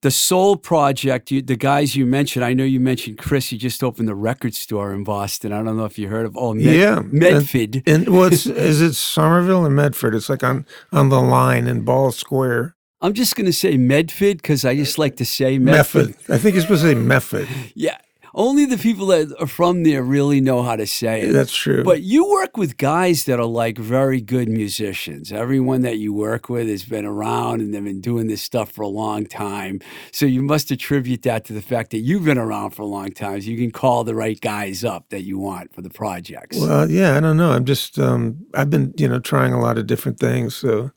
the 0.00 0.10
Soul 0.12 0.56
Project, 0.56 1.32
you, 1.32 1.42
the 1.42 1.56
guys 1.56 1.96
you 1.96 2.06
mentioned, 2.06 2.44
I 2.44 2.52
know 2.54 2.62
you 2.62 2.78
mentioned 2.78 3.18
Chris. 3.18 3.50
You 3.50 3.58
just 3.58 3.82
opened 3.82 4.08
the 4.08 4.14
record 4.14 4.54
store 4.54 4.92
in 4.94 5.02
Boston. 5.02 5.52
I 5.52 5.60
don't 5.62 5.76
know 5.76 5.86
if 5.86 5.98
you 5.98 6.06
heard 6.08 6.24
of. 6.24 6.36
Oh, 6.36 6.54
Med, 6.54 6.64
Yeah, 6.66 7.02
Medford. 7.04 7.82
and 7.84 8.08
what's 8.10 8.46
is 8.70 8.80
it 8.80 8.94
Somerville 8.94 9.66
or 9.66 9.70
Medford? 9.70 10.14
It's 10.14 10.28
like 10.28 10.44
on 10.44 10.66
on 10.92 11.08
the 11.08 11.20
line 11.20 11.66
in 11.66 11.80
Ball 11.84 12.12
Square. 12.12 12.76
I'm 13.00 13.12
just 13.12 13.34
going 13.36 13.46
to 13.46 13.52
say 13.52 13.76
Medford 13.76 14.36
because 14.38 14.64
I 14.64 14.74
just 14.76 14.98
like 14.98 15.16
to 15.16 15.24
say 15.24 15.58
Medford. 15.58 16.08
Method. 16.08 16.32
I 16.34 16.38
think 16.38 16.54
you're 16.54 16.62
supposed 16.62 16.82
to 16.82 16.88
say 16.88 16.94
method. 16.94 17.48
Yeah, 17.74 17.98
only 18.38 18.64
the 18.64 18.78
people 18.78 19.06
that 19.06 19.34
are 19.40 19.48
from 19.48 19.82
there 19.82 20.02
really 20.02 20.40
know 20.40 20.62
how 20.62 20.76
to 20.76 20.86
say 20.86 21.22
it. 21.22 21.32
That's 21.32 21.54
true. 21.54 21.82
But 21.82 22.02
you 22.02 22.30
work 22.30 22.56
with 22.56 22.76
guys 22.76 23.24
that 23.24 23.40
are 23.40 23.44
like 23.44 23.76
very 23.76 24.20
good 24.20 24.48
musicians. 24.48 25.32
Everyone 25.32 25.82
that 25.82 25.98
you 25.98 26.12
work 26.12 26.48
with 26.48 26.68
has 26.68 26.84
been 26.84 27.04
around 27.04 27.60
and 27.60 27.74
they've 27.74 27.82
been 27.82 28.00
doing 28.00 28.28
this 28.28 28.40
stuff 28.40 28.70
for 28.70 28.82
a 28.82 28.88
long 28.88 29.26
time. 29.26 29.80
So 30.12 30.24
you 30.24 30.40
must 30.40 30.70
attribute 30.70 31.22
that 31.22 31.44
to 31.46 31.52
the 31.52 31.60
fact 31.60 31.90
that 31.90 31.98
you've 31.98 32.24
been 32.24 32.38
around 32.38 32.70
for 32.70 32.82
a 32.82 32.86
long 32.86 33.10
time. 33.10 33.40
So 33.40 33.50
you 33.50 33.58
can 33.58 33.72
call 33.72 34.04
the 34.04 34.14
right 34.14 34.40
guys 34.40 34.84
up 34.84 35.08
that 35.08 35.22
you 35.22 35.36
want 35.38 35.74
for 35.74 35.82
the 35.82 35.90
projects. 35.90 36.58
Well, 36.58 36.88
yeah, 36.88 37.16
I 37.16 37.20
don't 37.20 37.36
know. 37.36 37.50
I'm 37.50 37.64
just 37.64 37.98
um, 37.98 38.46
I've 38.54 38.70
been 38.70 38.94
you 38.96 39.08
know 39.08 39.18
trying 39.18 39.52
a 39.52 39.60
lot 39.60 39.78
of 39.78 39.88
different 39.88 40.20
things. 40.20 40.54
So 40.54 40.92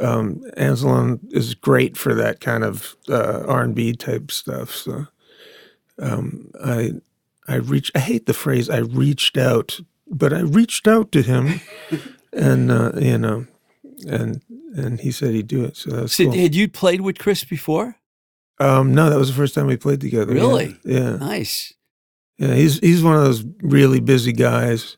um, 0.00 0.42
Anzalone 0.56 1.20
is 1.32 1.54
great 1.54 1.96
for 1.96 2.14
that 2.14 2.40
kind 2.40 2.64
of 2.64 2.96
uh, 3.08 3.44
R 3.46 3.62
and 3.62 3.76
B 3.76 3.92
type 3.92 4.32
stuff. 4.32 4.74
So 4.74 5.06
um, 6.00 6.50
I 6.62 6.92
I 7.46 7.56
reach 7.56 7.90
I 7.94 8.00
hate 8.00 8.26
the 8.26 8.34
phrase 8.34 8.70
I 8.70 8.78
reached 8.78 9.36
out, 9.36 9.80
but 10.06 10.32
I 10.32 10.40
reached 10.40 10.88
out 10.88 11.12
to 11.12 11.22
him, 11.22 11.60
and 12.32 12.70
uh, 12.70 12.92
you 12.96 13.18
know, 13.18 13.46
and 14.06 14.42
and 14.76 15.00
he 15.00 15.10
said 15.10 15.34
he'd 15.34 15.46
do 15.46 15.64
it. 15.64 15.76
So 15.76 15.90
that's 15.90 16.14
so 16.14 16.24
cool. 16.24 16.34
had 16.34 16.54
you 16.54 16.68
played 16.68 17.00
with 17.00 17.18
Chris 17.18 17.44
before? 17.44 17.96
Um, 18.58 18.94
no, 18.94 19.10
that 19.10 19.18
was 19.18 19.28
the 19.28 19.34
first 19.34 19.54
time 19.54 19.66
we 19.66 19.76
played 19.76 20.00
together. 20.00 20.32
yeah. 20.34 20.40
Really? 20.40 20.76
Yeah. 20.84 21.16
Nice. 21.16 21.74
Yeah. 22.38 22.54
He's 22.54 22.78
he's 22.78 23.02
one 23.02 23.16
of 23.16 23.24
those 23.24 23.44
really 23.62 24.00
busy 24.00 24.32
guys. 24.32 24.96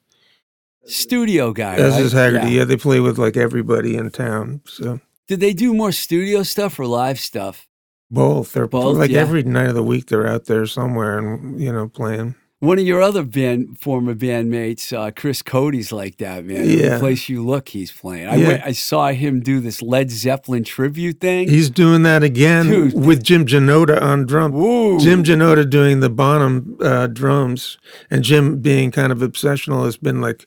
Studio 0.84 1.52
guy. 1.52 1.74
As 1.74 1.94
right? 1.94 2.02
is 2.02 2.12
Haggerty. 2.12 2.48
Yeah. 2.48 2.58
Yeah. 2.58 2.64
they 2.64 2.76
play 2.76 3.00
with 3.00 3.18
like 3.18 3.36
everybody 3.36 3.96
in 3.96 4.10
town. 4.10 4.60
So 4.66 5.00
Did 5.26 5.40
they 5.40 5.52
do 5.52 5.74
more 5.74 5.90
studio 5.92 6.42
stuff 6.42 6.78
or 6.78 6.86
live 6.86 7.18
stuff? 7.18 7.66
Both. 8.10 8.52
They're 8.52 8.66
Both, 8.66 8.96
like 8.96 9.10
yeah. 9.10 9.20
every 9.20 9.42
night 9.42 9.68
of 9.68 9.74
the 9.74 9.82
week 9.82 10.06
they're 10.06 10.26
out 10.26 10.44
there 10.46 10.66
somewhere 10.66 11.18
and 11.18 11.60
you 11.60 11.72
know 11.72 11.88
playing. 11.88 12.34
One 12.60 12.78
of 12.78 12.86
your 12.86 13.02
other 13.02 13.22
band, 13.22 13.78
former 13.78 14.14
bandmates, 14.14 14.90
uh, 14.90 15.10
Chris 15.14 15.42
Cody's 15.42 15.92
like 15.92 16.16
that, 16.18 16.42
man. 16.46 16.56
Every 16.62 16.80
Yeah. 16.84 16.98
place 16.98 17.28
you 17.28 17.44
look, 17.44 17.68
he's 17.68 17.92
playing. 17.92 18.28
I, 18.28 18.36
Yeah. 18.36 18.48
went, 18.48 18.62
I 18.64 18.72
saw 18.72 19.08
him 19.08 19.40
do 19.40 19.60
this 19.60 19.82
Led 19.82 20.10
Zeppelin 20.10 20.64
tribute 20.64 21.20
thing. 21.20 21.50
He's 21.50 21.68
doing 21.68 22.02
that 22.04 22.22
again 22.22 22.66
Dude. 22.66 22.94
with 22.94 23.22
Jim 23.22 23.44
Janota 23.44 24.00
on 24.00 24.24
drum. 24.24 24.52
Woo. 24.52 24.98
Jim 24.98 25.22
Janota 25.22 25.68
doing 25.68 26.00
the 26.00 26.08
Bonham 26.08 26.78
uh, 26.80 27.08
drums, 27.08 27.76
and 28.10 28.24
Jim 28.24 28.58
being 28.60 28.90
kind 28.90 29.12
of 29.12 29.18
obsessional 29.18 29.84
has 29.84 29.98
been 29.98 30.22
like 30.22 30.46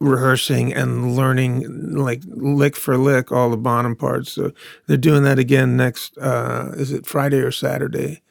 rehearsing 0.00 0.72
and 0.72 1.16
learning 1.16 1.94
like 1.96 2.22
lick 2.26 2.76
for 2.76 2.96
lick 2.96 3.32
all 3.32 3.50
the 3.50 3.56
Bonham 3.56 3.96
parts. 3.96 4.32
So 4.32 4.52
they're 4.86 4.96
doing 4.96 5.22
that 5.24 5.38
again 5.38 5.76
next. 5.76 6.16
Uh, 6.18 6.70
is 6.76 6.92
it 6.92 7.06
Friday 7.06 7.38
or 7.38 7.50
Saturday? 7.50 8.22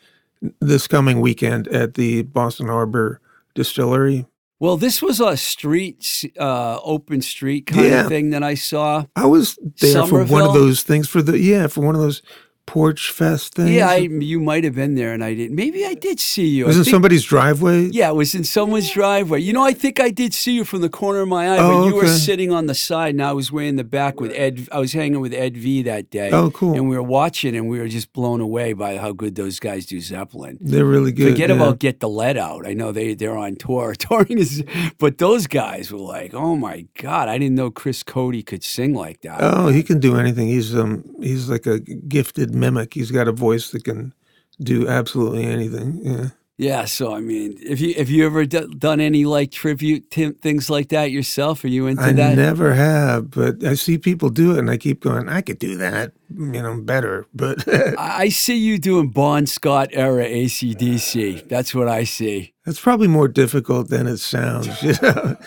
This 0.62 0.88
coming 0.88 1.20
weekend 1.20 1.68
at 1.70 1.96
the 1.96 2.22
Boston 2.24 2.68
Harbor 2.68 3.20
Distillery. 3.56 4.28
Well, 4.60 4.78
this 4.78 5.02
was 5.02 5.20
a 5.20 5.36
street, 5.38 6.26
uh, 6.40 6.80
open 6.84 7.22
street 7.22 7.66
kind 7.68 7.86
Yeah. 7.88 8.02
of 8.02 8.08
thing 8.08 8.32
that 8.32 8.44
I 8.44 8.54
saw. 8.56 9.06
I 9.16 9.26
was 9.26 9.58
there 9.82 10.06
for 10.08 10.24
one 10.26 10.42
of 10.44 10.54
those 10.54 10.84
things 10.84 11.08
for 11.10 11.22
the 11.22 11.38
yeah 11.40 11.68
for 11.68 11.82
one 11.82 11.96
of 11.96 12.02
those 12.02 12.22
porch 12.68 13.10
fest 13.12 13.56
thing? 13.56 13.74
Yeah, 13.74 13.90
I, 13.90 13.96
you 13.96 14.40
might 14.40 14.64
have 14.64 14.76
been 14.76 14.94
there, 14.94 15.14
and 15.14 15.24
I 15.24 15.34
didn't. 15.34 15.56
Maybe 15.56 15.84
I 15.86 15.96
did 15.96 16.20
see 16.20 16.46
you. 16.46 16.66
it 16.66 16.68
was 16.68 16.76
I 16.76 16.80
in 16.80 16.84
think- 16.84 16.94
somebody's 16.94 17.24
driveway. 17.24 17.88
Yeah, 17.88 18.10
it 18.10 18.16
was 18.16 18.36
in 18.36 18.44
someone's 18.44 18.92
driveway. 18.92 19.40
You 19.42 19.54
know, 19.54 19.64
I 19.64 19.74
think 19.74 20.00
I 20.00 20.12
did 20.12 20.34
see 20.36 20.52
you 20.52 20.64
from 20.64 20.82
the 20.82 20.90
corner 20.90 21.22
of 21.22 21.28
my 21.28 21.48
eye, 21.50 21.58
Oh, 21.58 21.82
but 21.82 21.88
you 21.88 21.96
were 21.96 22.08
sitting 22.08 22.52
on 22.52 22.68
the 22.68 22.76
side, 22.76 23.16
and 23.16 23.24
I 23.24 23.32
was 23.32 23.52
way 23.52 23.68
in 23.68 23.78
the 23.78 23.84
back 23.84 24.20
with 24.20 24.32
Ed. 24.34 24.68
I 24.72 24.80
was 24.80 24.94
hanging 24.94 25.20
with 25.20 25.34
Ed 25.34 25.58
V 25.58 25.82
that 25.84 26.12
day. 26.12 26.30
Oh, 26.32 26.52
cool. 26.52 26.76
And 26.76 26.88
we 26.88 26.96
were 26.96 27.02
watching, 27.02 27.56
and 27.56 27.68
we 27.68 27.80
were 27.80 27.88
just 27.88 28.14
blown 28.14 28.42
away 28.42 28.74
by 28.74 28.98
how 28.98 29.14
good 29.14 29.36
those 29.36 29.60
guys 29.60 29.88
do 29.88 30.00
Zeppelin. 30.02 30.58
They're 30.62 30.86
really 30.86 31.12
good. 31.14 31.32
Forget 31.32 31.50
yeah. 31.50 31.56
about 31.56 31.80
Get 31.80 32.02
the 32.02 32.10
Lead 32.10 32.38
Out. 32.38 32.68
I 32.68 32.74
know 32.74 32.92
they 32.92 33.16
they're 33.16 33.38
on 33.38 33.56
tour. 33.56 33.96
Touring 34.00 34.38
is, 34.38 34.64
but 35.00 35.18
those 35.18 35.48
guys 35.48 35.92
were 35.92 36.00
like, 36.00 36.34
oh 36.34 36.56
my 36.56 36.86
god, 37.02 37.30
I 37.30 37.38
didn't 37.38 37.56
know 37.56 37.72
Chris 37.72 38.04
Cody 38.04 38.44
could 38.44 38.64
sing 38.64 38.94
like 38.94 39.22
that. 39.22 39.40
Oh, 39.42 39.70
he 39.70 39.84
can 39.84 40.00
do 40.00 40.18
anything. 40.18 40.48
He's 40.48 40.76
um 40.76 41.04
he's 41.22 41.50
like 41.50 41.66
a 41.66 41.80
gifted 41.80 42.54
mimic. 42.60 42.94
He's 42.94 43.12
got 43.12 43.28
a 43.28 43.32
voice 43.32 43.72
that 43.72 43.84
can 43.84 44.14
do 44.62 44.88
absolutely 44.88 45.46
anything. 45.46 46.02
Yeah. 46.04 46.30
Yeah, 46.60 46.86
so 46.86 47.14
I 47.14 47.20
mean, 47.20 47.56
if 47.62 47.80
you 47.80 47.94
if 47.96 48.10
you 48.10 48.26
ever 48.26 48.44
d- 48.46 48.66
done 48.80 49.00
any 49.00 49.26
like 49.26 49.52
tribute 49.52 50.10
t- 50.10 50.32
things 50.32 50.72
like 50.72 50.90
that 50.90 51.12
yourself, 51.12 51.64
are 51.64 51.68
you 51.68 51.86
into 51.86 52.02
I 52.02 52.14
that? 52.14 52.32
I 52.32 52.34
never 52.36 52.74
have, 52.74 53.30
but 53.30 53.64
I 53.64 53.76
see 53.76 54.00
people 54.00 54.30
do 54.30 54.54
it 54.54 54.58
and 54.60 54.70
I 54.72 54.78
keep 54.78 55.02
going, 55.02 55.30
I 55.30 55.42
could 55.42 55.60
do 55.60 55.78
that, 55.78 56.14
you 56.36 56.62
know, 56.64 56.82
better. 56.82 57.28
But 57.32 57.68
I 58.00 58.24
I 58.24 58.30
see 58.30 58.58
you 58.58 58.80
doing 58.80 59.10
Bon 59.10 59.46
Scott 59.46 59.90
era 59.92 60.26
ACDC. 60.26 61.48
That's 61.48 61.76
what 61.76 61.88
I 61.88 62.04
see. 62.06 62.54
it's 62.66 62.80
probably 62.80 63.08
more 63.08 63.28
difficult 63.28 63.90
than 63.90 64.08
it 64.08 64.18
sounds. 64.18 64.68
You 64.82 64.94
know, 65.02 65.38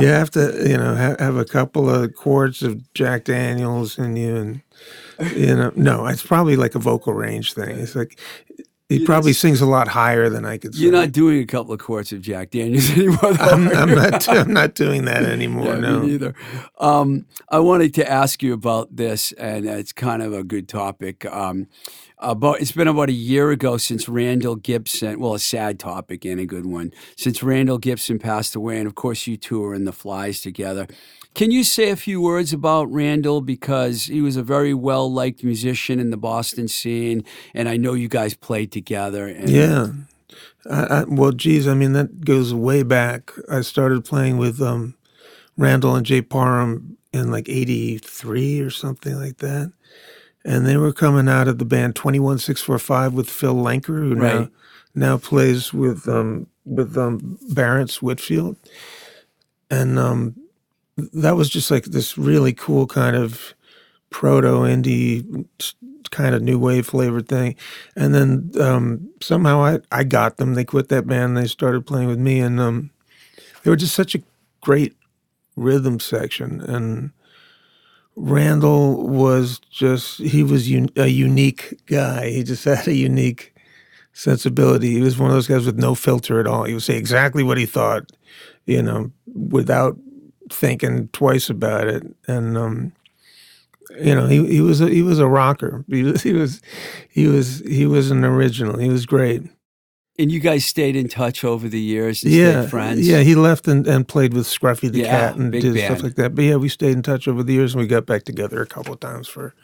you 0.00 0.06
have 0.06 0.30
to, 0.30 0.62
you 0.64 0.76
know, 0.78 0.94
ha- 0.94 1.16
have 1.18 1.36
a 1.36 1.44
couple 1.44 1.90
of 1.90 2.14
quarts 2.14 2.62
of 2.62 2.80
Jack 2.94 3.24
Daniels 3.24 3.98
in 3.98 4.16
you, 4.16 4.36
and 4.36 4.60
you 5.36 5.54
know, 5.56 5.72
no, 5.76 6.06
it's 6.06 6.22
probably 6.22 6.56
like 6.56 6.74
a 6.74 6.78
vocal 6.78 7.12
range 7.14 7.52
thing. 7.54 7.78
It's 7.78 7.94
like 7.94 8.18
he 8.92 9.00
You 9.00 9.06
probably 9.06 9.32
sings 9.32 9.60
a 9.60 9.66
lot 9.66 9.88
higher 9.88 10.28
than 10.28 10.44
I 10.44 10.58
could. 10.58 10.74
You're 10.74 10.92
sing. 10.92 11.00
not 11.00 11.12
doing 11.12 11.40
a 11.40 11.46
couple 11.46 11.72
of 11.72 11.80
quarts 11.80 12.12
of 12.12 12.20
Jack 12.20 12.50
Daniels 12.50 12.90
anymore. 12.96 13.32
Though, 13.32 13.44
I'm, 13.44 13.68
I'm 13.68 13.94
not. 13.94 14.28
I'm 14.28 14.52
not 14.52 14.74
doing 14.74 15.04
that 15.06 15.24
anymore. 15.24 15.66
Yeah, 15.66 15.80
no. 15.80 16.00
me 16.00 16.06
neither. 16.08 16.34
Um, 16.78 17.26
I 17.48 17.58
wanted 17.58 17.94
to 17.94 18.10
ask 18.10 18.42
you 18.42 18.52
about 18.52 18.94
this, 18.94 19.32
and 19.32 19.66
it's 19.66 19.92
kind 19.92 20.22
of 20.22 20.32
a 20.32 20.44
good 20.44 20.68
topic. 20.68 21.24
Um, 21.26 21.68
about 22.18 22.60
it's 22.60 22.72
been 22.72 22.88
about 22.88 23.08
a 23.08 23.12
year 23.12 23.50
ago 23.50 23.76
since 23.76 24.08
Randall 24.08 24.56
Gibson. 24.56 25.18
Well, 25.18 25.34
a 25.34 25.38
sad 25.38 25.78
topic 25.78 26.24
and 26.24 26.40
a 26.40 26.46
good 26.46 26.66
one. 26.66 26.92
Since 27.16 27.42
Randall 27.42 27.78
Gibson 27.78 28.18
passed 28.18 28.54
away, 28.54 28.78
and 28.78 28.86
of 28.86 28.94
course, 28.94 29.26
you 29.26 29.36
two 29.36 29.64
are 29.64 29.74
in 29.74 29.84
the 29.84 29.92
Flies 29.92 30.40
together. 30.40 30.86
Can 31.34 31.50
you 31.50 31.64
say 31.64 31.88
a 31.90 31.96
few 31.96 32.20
words 32.20 32.52
about 32.52 32.92
Randall 32.92 33.40
because 33.40 34.04
he 34.04 34.20
was 34.20 34.36
a 34.36 34.42
very 34.42 34.74
well 34.74 35.10
liked 35.10 35.42
musician 35.42 35.98
in 35.98 36.10
the 36.10 36.16
Boston 36.18 36.68
scene, 36.68 37.24
and 37.54 37.68
I 37.68 37.76
know 37.78 37.94
you 37.94 38.08
guys 38.08 38.34
played 38.34 38.70
together. 38.70 39.26
And 39.26 39.48
Yeah. 39.48 39.86
I, 40.70 40.82
I, 40.84 41.04
well, 41.08 41.32
geez, 41.32 41.66
I 41.66 41.74
mean 41.74 41.92
that 41.94 42.20
goes 42.24 42.54
way 42.54 42.82
back. 42.82 43.32
I 43.50 43.62
started 43.62 44.04
playing 44.04 44.36
with 44.38 44.60
um, 44.62 44.94
Randall 45.56 45.96
and 45.96 46.06
Jay 46.06 46.22
Parham 46.22 46.96
in 47.12 47.30
like 47.30 47.48
'83 47.48 48.60
or 48.60 48.70
something 48.70 49.14
like 49.18 49.38
that, 49.38 49.72
and 50.44 50.64
they 50.66 50.76
were 50.76 50.92
coming 50.92 51.28
out 51.28 51.48
of 51.48 51.58
the 51.58 51.64
band 51.64 51.96
Twenty 51.96 52.20
One 52.20 52.38
Six 52.38 52.60
Four 52.62 52.78
Five 52.78 53.12
with 53.14 53.28
Phil 53.28 53.54
Lanker, 53.56 53.98
who 53.98 54.14
now 54.14 54.38
Right. 54.38 54.48
now 54.94 55.16
plays 55.18 55.72
with 55.72 56.06
um, 56.08 56.46
with 56.64 56.96
um, 56.96 57.38
Whitfield, 58.00 58.56
and 59.70 59.98
um, 59.98 60.36
that 61.12 61.36
was 61.36 61.48
just 61.48 61.70
like 61.70 61.84
this 61.84 62.16
really 62.18 62.52
cool 62.52 62.86
kind 62.86 63.16
of 63.16 63.54
proto 64.10 64.60
indie 64.60 65.46
kind 66.12 66.34
of 66.34 66.42
new 66.42 66.58
wave 66.58 66.86
flavored 66.86 67.26
thing. 67.26 67.56
And 67.96 68.14
then 68.14 68.52
um, 68.60 69.08
somehow 69.20 69.64
I, 69.64 69.80
I 69.90 70.04
got 70.04 70.36
them. 70.36 70.54
They 70.54 70.64
quit 70.64 70.88
that 70.90 71.06
band. 71.06 71.36
They 71.36 71.46
started 71.46 71.86
playing 71.86 72.08
with 72.08 72.18
me, 72.18 72.38
and 72.38 72.60
um, 72.60 72.90
they 73.62 73.70
were 73.70 73.76
just 73.76 73.94
such 73.94 74.14
a 74.14 74.22
great 74.60 74.94
rhythm 75.56 75.98
section. 75.98 76.60
And 76.60 77.10
Randall 78.14 79.08
was 79.08 79.58
just 79.70 80.18
he 80.18 80.44
was 80.44 80.68
un- 80.68 80.90
a 80.96 81.08
unique 81.08 81.80
guy. 81.86 82.30
He 82.30 82.44
just 82.44 82.64
had 82.66 82.86
a 82.86 82.94
unique 82.94 83.54
sensibility. 84.12 84.90
He 84.92 85.00
was 85.00 85.18
one 85.18 85.30
of 85.30 85.34
those 85.34 85.48
guys 85.48 85.66
with 85.66 85.78
no 85.78 85.94
filter 85.94 86.38
at 86.38 86.46
all. 86.46 86.64
He 86.64 86.74
would 86.74 86.82
say 86.82 86.96
exactly 86.96 87.42
what 87.42 87.58
he 87.58 87.66
thought, 87.66 88.12
you 88.66 88.82
know, 88.82 89.10
without 89.26 89.96
thinking 90.52 91.08
twice 91.08 91.50
about 91.50 91.88
it. 91.88 92.04
And 92.26 92.56
um, 92.56 92.92
you 93.98 94.14
know, 94.14 94.26
he 94.26 94.46
he 94.46 94.60
was 94.60 94.80
a, 94.80 94.88
he 94.88 95.02
was 95.02 95.18
a 95.18 95.26
rocker. 95.26 95.84
He 95.88 96.02
was 96.02 96.22
he 96.22 96.32
was 96.32 96.60
he 97.08 97.26
was 97.26 97.60
he 97.60 97.86
was 97.86 98.10
an 98.10 98.24
original. 98.24 98.78
He 98.78 98.88
was 98.88 99.06
great. 99.06 99.42
And 100.18 100.30
you 100.30 100.40
guys 100.40 100.64
stayed 100.66 100.94
in 100.94 101.08
touch 101.08 101.42
over 101.42 101.68
the 101.68 101.80
years 101.80 102.22
and 102.22 102.32
Yeah, 102.32 102.66
friends? 102.66 103.08
yeah. 103.08 103.20
He 103.20 103.34
left 103.34 103.66
and, 103.66 103.86
and 103.86 104.06
played 104.06 104.34
with 104.34 104.46
Scruffy 104.46 104.92
the 104.92 105.00
Yeah, 105.00 105.08
cat 105.08 105.36
and 105.36 105.50
did 105.50 105.74
band. 105.74 105.78
stuff 105.78 106.02
like 106.02 106.16
that. 106.16 106.34
But 106.34 106.44
yeah, 106.44 106.56
we 106.56 106.68
stayed 106.68 106.92
in 106.92 107.02
touch 107.02 107.26
over 107.26 107.42
the 107.42 107.54
years, 107.54 107.74
and 107.74 107.80
we 107.80 107.86
got 107.88 108.04
back 108.04 108.24
together 108.24 108.60
a 108.60 108.66
couple 108.66 108.92
of 108.92 109.00
times 109.00 109.26
for 109.26 109.54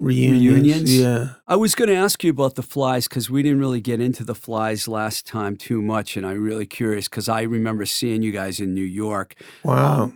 reunions. 0.00 0.56
Reunions? 0.56 1.00
Yeah, 1.00 1.28
I 1.46 1.54
was 1.56 1.74
going 1.76 1.88
to 1.88 1.94
ask 1.94 2.24
you 2.24 2.30
about 2.30 2.56
the 2.56 2.62
flies 2.62 3.06
because 3.06 3.30
we 3.30 3.42
didn't 3.42 3.60
really 3.60 3.80
get 3.80 4.00
into 4.00 4.24
the 4.24 4.34
flies 4.34 4.88
last 4.88 5.26
time 5.26 5.56
too 5.56 5.80
much, 5.80 6.16
and 6.16 6.26
I'm 6.26 6.42
really 6.42 6.66
curious 6.66 7.08
because 7.08 7.28
I 7.28 7.42
remember 7.42 7.86
seeing 7.86 8.22
you 8.22 8.32
guys 8.32 8.58
in 8.58 8.74
New 8.74 8.82
York. 8.84 9.36
wow. 9.62 10.12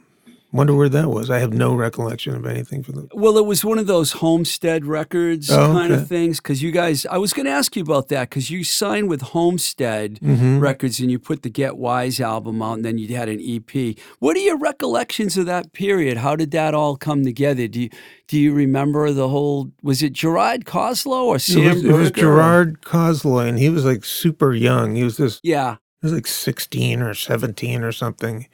Wonder 0.51 0.75
where 0.75 0.89
that 0.89 1.11
was. 1.11 1.29
I 1.29 1.41
have 1.41 1.53
no 1.53 1.75
recollection 1.75 2.35
of 2.35 2.47
anything 2.47 2.83
for 2.83 2.93
the. 2.93 3.07
Well, 3.13 3.37
it 3.37 3.45
was 3.45 3.67
one 3.67 3.79
of 3.79 3.87
those 3.87 4.13
Homestead 4.13 4.87
Records 4.87 5.51
Oh, 5.51 5.73
kind 5.75 5.93
okay. 5.93 6.01
of 6.03 6.09
things 6.09 6.39
because 6.39 6.63
you 6.63 6.71
guys. 6.71 7.05
I 7.05 7.19
was 7.19 7.35
going 7.35 7.45
to 7.45 7.53
ask 7.53 7.77
you 7.77 7.83
about 7.83 8.09
that 8.09 8.31
because 8.31 8.49
you 8.51 8.65
signed 8.65 9.11
with 9.11 9.21
Homestead 9.21 10.19
Mhm. 10.23 10.59
Records 10.61 11.01
and 11.01 11.11
you 11.11 11.19
put 11.19 11.43
the 11.43 11.51
Get 11.51 11.77
Wise 11.77 12.19
album 12.19 12.63
out, 12.63 12.75
and 12.79 12.85
then 12.85 12.97
you 12.97 13.15
had 13.15 13.29
an 13.29 13.41
EP. 13.43 13.95
What 14.21 14.37
are 14.39 14.41
your 14.41 14.57
recollections 14.57 15.37
of 15.37 15.45
that 15.45 15.75
period? 15.75 16.17
How 16.17 16.35
did 16.35 16.51
that 16.53 16.73
all 16.73 16.97
come 16.97 17.25
together? 17.25 17.69
Do 17.69 17.83
you 17.83 17.91
do 18.27 18.39
you 18.39 18.55
remember 18.55 19.13
the 19.13 19.29
whole? 19.29 19.71
Was 19.83 20.03
it 20.03 20.15
Gerard 20.15 20.65
Cosloy 20.65 21.25
or 21.25 21.39
Sam? 21.39 21.63
It 21.63 21.75
was, 21.75 21.85
it 21.85 21.93
was 21.93 22.11
Gerard 22.13 22.81
Cosloy, 22.81 23.49
and 23.49 23.59
he 23.59 23.69
was 23.69 23.85
like 23.85 24.03
super 24.03 24.55
young. 24.55 24.95
He 24.95 25.05
was 25.05 25.19
this. 25.19 25.41
Yeah. 25.43 25.77
He 26.01 26.07
was 26.07 26.13
like 26.15 26.27
sixteen 26.27 27.03
or 27.03 27.13
seventeen 27.13 27.83
or 27.83 27.93
something, 27.93 28.47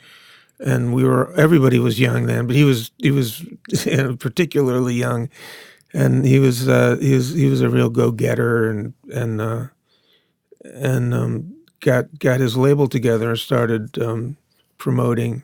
and 0.60 0.94
we 0.94 1.04
were. 1.04 1.32
Everybody 1.34 1.78
was 1.78 2.00
young 2.00 2.26
then, 2.26 2.46
but 2.46 2.56
he 2.56 2.64
was. 2.64 2.90
He 2.98 3.10
was 3.10 3.40
you 3.86 3.96
know, 3.96 4.16
particularly 4.16 4.94
young, 4.94 5.28
and 5.92 6.24
he 6.24 6.38
was. 6.38 6.68
Uh, 6.68 6.96
he 7.00 7.14
was. 7.14 7.34
He 7.34 7.48
was 7.48 7.60
a 7.60 7.70
real 7.70 7.90
go 7.90 8.10
getter, 8.10 8.70
and 8.70 8.94
and 9.12 9.40
uh, 9.40 9.66
and 10.64 11.14
um, 11.14 11.56
got 11.80 12.18
got 12.18 12.40
his 12.40 12.56
label 12.56 12.88
together 12.88 13.30
and 13.30 13.38
started 13.38 13.98
um, 14.00 14.36
promoting, 14.78 15.42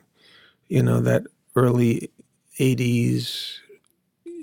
you 0.67 0.83
know, 0.83 1.01
that 1.01 1.23
early 1.55 2.11
'80s 2.59 3.59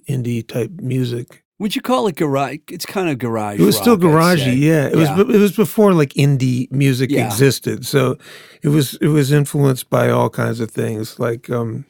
indie 0.08 0.46
type 0.46 0.70
music. 0.80 1.44
Would 1.58 1.74
you 1.74 1.82
call 1.82 2.06
it 2.06 2.14
garage? 2.16 2.58
It's 2.68 2.86
kind 2.86 3.08
of 3.08 3.18
garage. 3.18 3.58
It 3.58 3.64
was 3.64 3.76
still 3.76 3.96
rock, 3.98 4.04
I'd 4.04 4.38
garagey, 4.38 4.58
yeah. 4.60 4.86
It 4.86 4.94
was 4.96 5.08
it 5.10 5.26
was 5.40 5.56
before 5.56 5.92
like 5.92 6.10
indie 6.14 6.70
music 6.70 7.10
Yeah. 7.10 7.26
existed. 7.26 7.84
So 7.84 8.16
it 8.62 8.68
was 8.68 8.94
it 9.00 9.08
was 9.08 9.32
influenced 9.32 9.90
by 9.90 10.08
all 10.10 10.30
kinds 10.30 10.60
of 10.60 10.70
things 10.70 11.18
like 11.18 11.50
um 11.50 11.84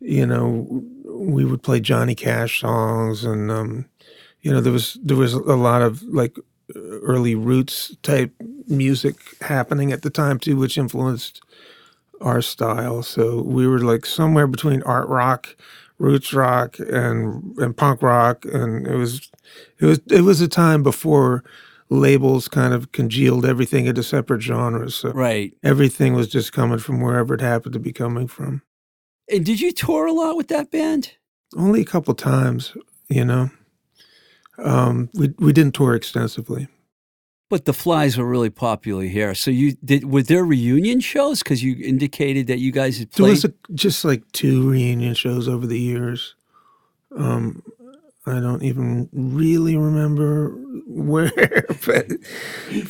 you 0.00 0.24
know 0.26 0.82
we 1.04 1.44
would 1.44 1.62
play 1.62 1.80
Johnny 1.80 2.14
Cash 2.14 2.60
songs 2.60 3.24
and 3.24 3.50
um 3.50 3.84
you 4.40 4.50
know 4.52 4.60
there 4.60 4.72
was 4.72 4.96
there 5.02 5.16
was 5.16 5.34
a 5.34 5.56
lot 5.56 5.82
of 5.82 6.02
like 6.04 6.36
early 6.74 7.34
roots 7.34 7.94
type 8.02 8.32
music 8.68 9.16
happening 9.42 9.92
at 9.92 10.02
the 10.02 10.10
time 10.10 10.38
too 10.38 10.56
which 10.56 10.78
influenced 10.78 11.42
our 12.20 12.40
style. 12.42 13.02
So 13.02 13.42
we 13.42 13.66
were 13.66 13.80
like 13.80 14.06
somewhere 14.06 14.46
between 14.46 14.82
art 14.82 15.08
rock, 15.08 15.56
roots 15.98 16.32
rock, 16.32 16.78
and 16.78 17.56
and 17.58 17.76
punk 17.76 18.02
rock, 18.02 18.44
and 18.44 18.86
it 18.86 18.96
was 18.96 19.30
it 19.78 19.86
was 19.86 20.00
it 20.10 20.22
was 20.22 20.40
a 20.40 20.48
time 20.48 20.82
before 20.82 21.44
labels 21.90 22.48
kind 22.48 22.74
of 22.74 22.92
congealed 22.92 23.46
everything 23.46 23.86
into 23.86 24.02
separate 24.02 24.42
genres. 24.42 24.94
So 24.94 25.10
Right. 25.12 25.54
everything 25.62 26.14
was 26.14 26.28
just 26.28 26.52
coming 26.52 26.78
from 26.78 27.00
wherever 27.00 27.34
it 27.34 27.40
happened 27.40 27.72
to 27.72 27.78
be 27.78 27.92
coming 27.92 28.26
from. 28.28 28.62
And 29.30 29.44
did 29.44 29.60
you 29.60 29.72
tour 29.72 30.06
a 30.06 30.12
lot 30.12 30.36
with 30.36 30.48
that 30.48 30.70
band? 30.70 31.12
Only 31.56 31.80
a 31.80 31.86
couple 31.86 32.14
times, 32.14 32.74
you 33.08 33.24
know. 33.24 33.50
Um, 34.58 35.08
we 35.14 35.32
we 35.38 35.52
didn't 35.52 35.74
tour 35.74 35.94
extensively. 35.94 36.68
But 37.50 37.64
the 37.64 37.72
Flies 37.72 38.18
were 38.18 38.28
really 38.28 38.50
popular 38.50 39.04
here. 39.04 39.34
So 39.34 39.50
you 39.50 39.76
did. 39.84 40.04
Were 40.04 40.22
there 40.22 40.44
reunion 40.44 41.00
shows? 41.00 41.42
Because 41.42 41.62
you 41.62 41.76
indicated 41.82 42.46
that 42.48 42.58
you 42.58 42.72
guys 42.72 42.98
had 42.98 43.10
There 43.12 43.26
was 43.26 43.44
a, 43.44 43.54
just 43.72 44.04
like 44.04 44.22
two 44.32 44.68
reunion 44.70 45.14
shows 45.14 45.48
over 45.48 45.66
the 45.66 45.78
years. 45.78 46.34
Um, 47.16 47.62
I 48.30 48.40
don't 48.40 48.62
even 48.62 49.08
really 49.12 49.76
remember 49.76 50.50
where, 50.86 51.30
but 51.86 52.08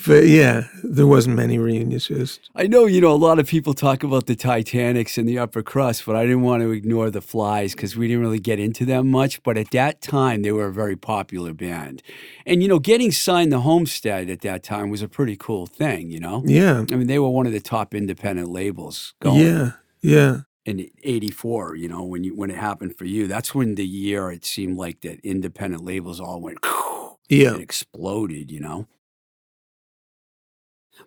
but 0.07 0.27
yeah, 0.27 0.65
there 0.83 1.07
wasn't 1.07 1.37
many 1.37 1.59
reunions. 1.59 2.05
shows. 2.05 2.41
I 2.55 2.67
know, 2.67 2.87
you 2.87 3.01
know, 3.01 3.13
a 3.13 3.17
lot 3.17 3.39
of 3.39 3.47
people 3.47 3.75
talk 3.75 4.03
about 4.03 4.27
the 4.27 4.37
Titanics 4.37 5.19
and 5.19 5.29
the 5.29 5.39
upper 5.39 5.63
crust, 5.63 6.05
but 6.07 6.17
I 6.17 6.23
didn't 6.23 6.43
want 6.43 6.63
to 6.63 6.71
ignore 6.71 7.11
the 7.11 7.21
Flies 7.21 7.75
because 7.75 7.97
we 7.97 8.09
didn't 8.09 8.23
really 8.23 8.41
get 8.41 8.59
into 8.59 8.85
them 8.85 9.11
much. 9.11 9.43
But 9.43 9.59
at 9.59 9.71
that 9.73 10.01
time, 10.01 10.43
they 10.43 10.53
were 10.53 10.67
a 10.67 10.73
very 10.73 10.97
popular 10.97 11.55
band. 11.55 12.03
And, 12.47 12.63
you 12.63 12.69
know, 12.69 12.79
getting 12.79 13.13
signed 13.13 13.51
to 13.53 13.61
Homestead 13.61 14.31
at 14.31 14.41
that 14.43 14.63
time 14.63 14.91
was 14.91 15.03
a 15.03 15.09
pretty 15.09 15.37
cool 15.37 15.67
thing, 15.67 16.11
you 16.11 16.21
know? 16.21 16.43
Yeah, 16.47 16.85
I 16.91 16.95
mean, 16.95 17.07
they 17.07 17.19
were 17.19 17.31
one 17.31 17.47
of 17.47 17.53
the 17.53 17.61
top 17.61 17.95
independent 17.95 18.49
labels 18.49 19.15
going 19.21 19.41
yeah, 19.41 19.71
yeah, 20.01 20.41
in 20.69 20.91
84, 21.03 21.77
you 21.77 21.89
know, 21.89 22.05
when 22.05 22.25
you 22.25 22.37
when 22.37 22.51
it 22.51 22.59
happened 22.59 22.97
for 22.97 23.07
you. 23.07 23.27
That's 23.27 23.55
when 23.55 23.75
the 23.75 23.87
year 23.87 24.31
it 24.31 24.45
seemed 24.45 24.77
like 24.77 25.01
that 25.01 25.19
independent 25.21 25.83
labels 25.83 26.21
all 26.21 26.41
went 26.43 26.59
yeah. 27.29 27.55
exploded, 27.57 28.51
you 28.51 28.61
know. 28.61 28.87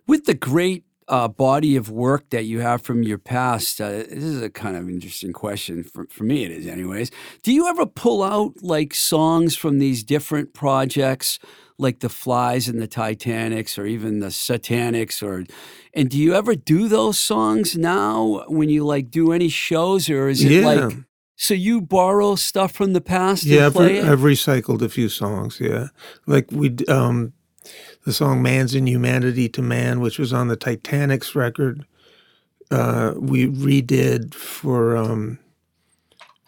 With 0.06 0.24
the 0.24 0.34
great 0.34 0.84
uh, 1.06 1.28
body 1.28 1.76
of 1.76 1.90
work 1.90 2.30
that 2.30 2.44
you 2.44 2.60
have 2.60 2.82
from 2.82 3.04
your 3.04 3.18
past, 3.18 3.80
uh, 3.80 3.90
this 3.90 4.24
is 4.24 4.42
a 4.42 4.50
kind 4.50 4.76
of 4.76 4.88
interesting 4.88 5.32
question 5.32 5.84
for, 5.84 6.06
for 6.10 6.24
me. 6.24 6.44
It 6.44 6.50
is, 6.50 6.66
anyways. 6.66 7.12
Do 7.42 7.52
you 7.52 7.68
ever 7.68 7.86
pull 7.86 8.22
out 8.22 8.62
like 8.62 8.94
songs 8.94 9.54
from 9.54 9.78
these 9.78 10.02
different 10.02 10.54
projects, 10.54 11.38
like 11.78 12.00
the 12.00 12.08
Flies 12.08 12.68
and 12.68 12.80
the 12.80 12.86
Titanics, 12.86 13.78
or 13.78 13.86
even 13.86 14.20
the 14.20 14.28
Satanics, 14.28 15.22
or 15.22 15.44
and 15.94 16.10
do 16.10 16.18
you 16.18 16.34
ever 16.34 16.54
do 16.54 16.88
those 16.88 17.18
songs 17.18 17.76
now 17.76 18.44
when 18.48 18.68
you 18.68 18.84
like 18.84 19.10
do 19.10 19.32
any 19.32 19.48
shows, 19.48 20.08
or 20.10 20.28
is 20.28 20.44
it 20.44 20.50
Yeah. 20.50 20.66
like 20.66 20.94
so 21.36 21.54
you 21.54 21.80
borrow 21.80 22.36
stuff 22.36 22.72
from 22.72 22.92
the 22.92 23.00
past 23.00 23.44
Yeah, 23.44 23.66
I've, 23.66 23.76
re-? 23.76 24.00
I've 24.00 24.20
recycled 24.20 24.82
a 24.82 24.88
few 24.88 25.08
songs. 25.08 25.58
Yeah, 25.60 25.88
like 26.26 26.50
we 26.52 26.76
um, 26.88 27.32
the 28.04 28.12
song 28.12 28.42
"Man's 28.42 28.74
Inhumanity 28.74 29.48
to 29.50 29.62
Man," 29.62 30.00
which 30.00 30.18
was 30.18 30.32
on 30.32 30.48
the 30.48 30.56
Titanic's 30.56 31.34
record. 31.34 31.84
Uh, 32.70 33.14
we 33.16 33.46
redid 33.48 34.34
for 34.34 34.96
um, 34.96 35.38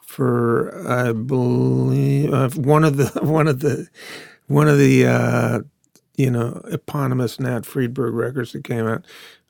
for 0.06 0.72
I 0.88 1.12
believe 1.12 2.32
uh, 2.32 2.50
one 2.50 2.84
of 2.84 2.96
the 2.96 3.06
one 3.22 3.48
of 3.48 3.60
the 3.60 3.88
one 4.46 4.68
of 4.68 4.78
the 4.78 5.06
uh, 5.06 5.60
you 6.16 6.30
know 6.30 6.60
eponymous 6.70 7.38
Nat 7.40 7.60
Freedberg 7.62 8.14
records 8.14 8.52
that 8.52 8.64
came 8.64 8.86
out. 8.86 9.04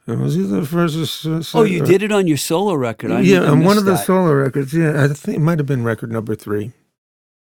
It 0.06 0.18
was 0.18 0.36
either 0.36 0.60
the 0.60 0.66
first 0.66 1.24
or 1.24 1.34
s- 1.36 1.54
Oh, 1.54 1.62
you 1.62 1.82
or- 1.82 1.86
did 1.86 2.02
it 2.02 2.12
on 2.12 2.26
your 2.26 2.36
solo 2.36 2.74
record. 2.74 3.10
I 3.10 3.20
yeah, 3.20 3.40
on 3.50 3.64
one 3.64 3.78
of 3.78 3.86
the 3.86 3.92
that. 3.92 4.04
solo 4.04 4.32
records. 4.34 4.74
Yeah, 4.74 5.02
I 5.02 5.08
think 5.08 5.38
it 5.38 5.40
might 5.40 5.58
have 5.58 5.66
been 5.66 5.82
record 5.82 6.12
number 6.12 6.34
three. 6.34 6.72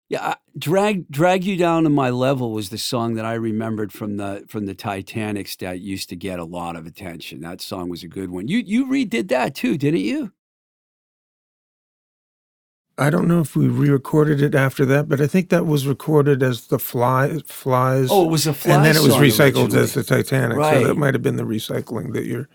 Yeah, 0.08 0.34
drag 0.58 1.08
drag 1.10 1.44
you 1.44 1.56
down 1.56 1.84
to 1.84 1.90
my 1.90 2.10
level 2.10 2.50
was 2.52 2.70
the 2.70 2.78
song 2.78 3.14
that 3.14 3.24
I 3.26 3.34
remembered 3.34 3.92
from 3.92 4.16
the 4.16 4.44
from 4.48 4.66
the 4.66 4.74
Titanics 4.74 5.54
that 5.56 5.80
used 5.80 6.08
to 6.08 6.16
get 6.16 6.38
a 6.38 6.44
lot 6.44 6.76
of 6.76 6.86
attention. 6.86 7.42
That 7.42 7.60
song 7.60 7.90
was 7.90 8.02
a 8.02 8.08
good 8.08 8.30
one. 8.30 8.48
You 8.48 8.58
you 8.58 8.86
redid 8.86 9.28
that 9.28 9.54
too, 9.54 9.76
didn't 9.76 10.00
you? 10.00 10.32
I 12.98 13.10
don't 13.10 13.28
know 13.28 13.40
if 13.40 13.54
we 13.54 13.68
re-recorded 13.68 14.42
it 14.42 14.54
after 14.54 14.84
that, 14.86 15.08
but 15.08 15.20
I 15.20 15.26
think 15.28 15.50
that 15.50 15.66
was 15.66 15.86
recorded 15.86 16.42
as 16.42 16.66
the 16.66 16.78
Fly 16.80 17.38
Flies. 17.46 18.08
Oh, 18.10 18.24
it 18.24 18.30
was 18.30 18.46
a 18.46 18.52
Fly 18.52 18.74
and 18.74 18.84
then 18.84 18.96
it 18.96 19.02
was 19.02 19.14
recycled 19.14 19.66
originally. 19.66 19.80
as 19.82 19.94
the 19.94 20.02
Titanic. 20.02 20.58
Right. 20.58 20.80
So 20.82 20.88
that 20.88 20.94
might 20.96 21.14
have 21.14 21.22
been 21.22 21.36
the 21.36 21.44
recycling 21.44 22.12
that 22.14 22.26
you're 22.26 22.48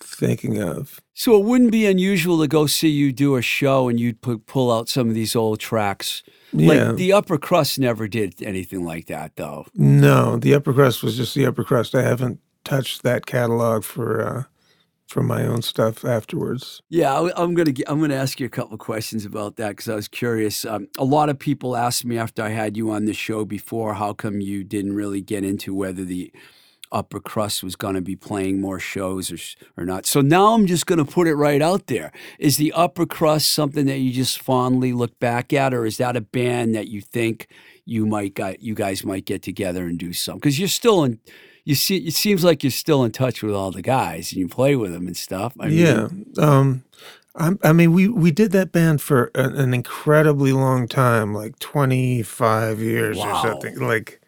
thinking 0.00 0.60
of. 0.60 1.00
So 1.14 1.36
it 1.38 1.44
wouldn't 1.44 1.70
be 1.70 1.86
unusual 1.86 2.40
to 2.40 2.48
go 2.48 2.66
see 2.66 2.88
you 2.88 3.12
do 3.12 3.36
a 3.36 3.42
show 3.42 3.88
and 3.88 4.00
you'd 4.00 4.20
pu- 4.20 4.38
pull 4.38 4.72
out 4.72 4.88
some 4.88 5.08
of 5.08 5.14
these 5.14 5.36
old 5.36 5.60
tracks. 5.60 6.22
Yeah. 6.52 6.86
Like 6.88 6.96
the 6.96 7.12
Upper 7.12 7.38
Crust 7.38 7.78
never 7.78 8.08
did 8.08 8.42
anything 8.42 8.84
like 8.84 9.06
that, 9.06 9.36
though. 9.36 9.66
No, 9.74 10.36
the 10.36 10.54
upper 10.54 10.72
crust 10.74 11.02
was 11.02 11.16
just 11.16 11.34
the 11.34 11.46
upper 11.46 11.64
crust. 11.64 11.94
I 11.94 12.02
haven't 12.02 12.40
touched 12.64 13.02
that 13.04 13.26
catalog 13.26 13.84
for 13.84 14.20
uh, 14.22 14.42
for 15.08 15.22
my 15.22 15.46
own 15.46 15.62
stuff 15.62 16.04
afterwards. 16.04 16.80
Yeah, 16.88 17.28
I'm 17.36 17.54
gonna 17.54 17.72
I'm 17.86 18.00
gonna 18.00 18.14
ask 18.14 18.40
you 18.40 18.46
a 18.46 18.50
couple 18.50 18.76
questions 18.78 19.24
about 19.24 19.56
that 19.56 19.70
because 19.70 19.88
I 19.88 19.94
was 19.94 20.08
curious. 20.08 20.64
Um, 20.64 20.88
a 20.98 21.04
lot 21.04 21.28
of 21.28 21.38
people 21.38 21.76
asked 21.76 22.04
me 22.04 22.18
after 22.18 22.42
I 22.42 22.50
had 22.50 22.76
you 22.76 22.90
on 22.90 23.04
the 23.04 23.12
show 23.12 23.44
before, 23.44 23.94
how 23.94 24.12
come 24.14 24.40
you 24.40 24.64
didn't 24.64 24.94
really 24.94 25.20
get 25.20 25.44
into 25.44 25.74
whether 25.74 26.04
the 26.04 26.32
upper 26.92 27.18
crust 27.18 27.62
was 27.62 27.74
going 27.74 27.94
to 27.94 28.02
be 28.02 28.14
playing 28.14 28.60
more 28.60 28.78
shows 28.78 29.32
or 29.32 29.38
or 29.80 29.84
not. 29.84 30.06
So 30.06 30.20
now 30.20 30.54
I'm 30.54 30.66
just 30.66 30.86
going 30.86 31.04
to 31.04 31.10
put 31.10 31.26
it 31.26 31.34
right 31.34 31.62
out 31.62 31.86
there. 31.86 32.12
Is 32.38 32.58
the 32.58 32.72
upper 32.72 33.06
crust 33.06 33.50
something 33.50 33.86
that 33.86 33.98
you 33.98 34.12
just 34.12 34.38
fondly 34.38 34.92
look 34.92 35.18
back 35.18 35.52
at, 35.52 35.74
or 35.74 35.86
is 35.86 35.96
that 35.96 36.16
a 36.16 36.20
band 36.20 36.74
that 36.74 36.88
you 36.88 37.00
think 37.00 37.48
you 37.84 38.06
might 38.06 38.34
got 38.34 38.60
you 38.60 38.74
guys 38.74 39.04
might 39.04 39.24
get 39.24 39.42
together 39.42 39.84
and 39.86 39.98
do 39.98 40.12
some? 40.12 40.36
Because 40.36 40.58
you're 40.58 40.68
still 40.68 41.02
in. 41.02 41.18
You 41.64 41.74
see, 41.76 41.98
it 41.98 42.14
seems 42.14 42.42
like 42.42 42.64
you're 42.64 42.70
still 42.72 43.04
in 43.04 43.12
touch 43.12 43.42
with 43.42 43.54
all 43.54 43.70
the 43.70 43.82
guys 43.82 44.32
and 44.32 44.40
you 44.40 44.48
play 44.48 44.74
with 44.74 44.92
them 44.92 45.06
and 45.06 45.16
stuff. 45.16 45.54
I 45.60 45.68
mean, 45.68 45.78
yeah. 45.78 46.08
Um, 46.38 46.84
I, 47.36 47.52
I 47.62 47.72
mean, 47.72 47.92
we, 47.92 48.08
we 48.08 48.30
did 48.32 48.50
that 48.52 48.72
band 48.72 49.00
for 49.00 49.30
an, 49.34 49.54
an 49.56 49.72
incredibly 49.72 50.52
long 50.52 50.88
time, 50.88 51.32
like 51.34 51.58
25 51.60 52.80
years 52.80 53.16
Wow. 53.16 53.30
or 53.38 53.48
something. 53.48 53.78
Like 53.78 54.20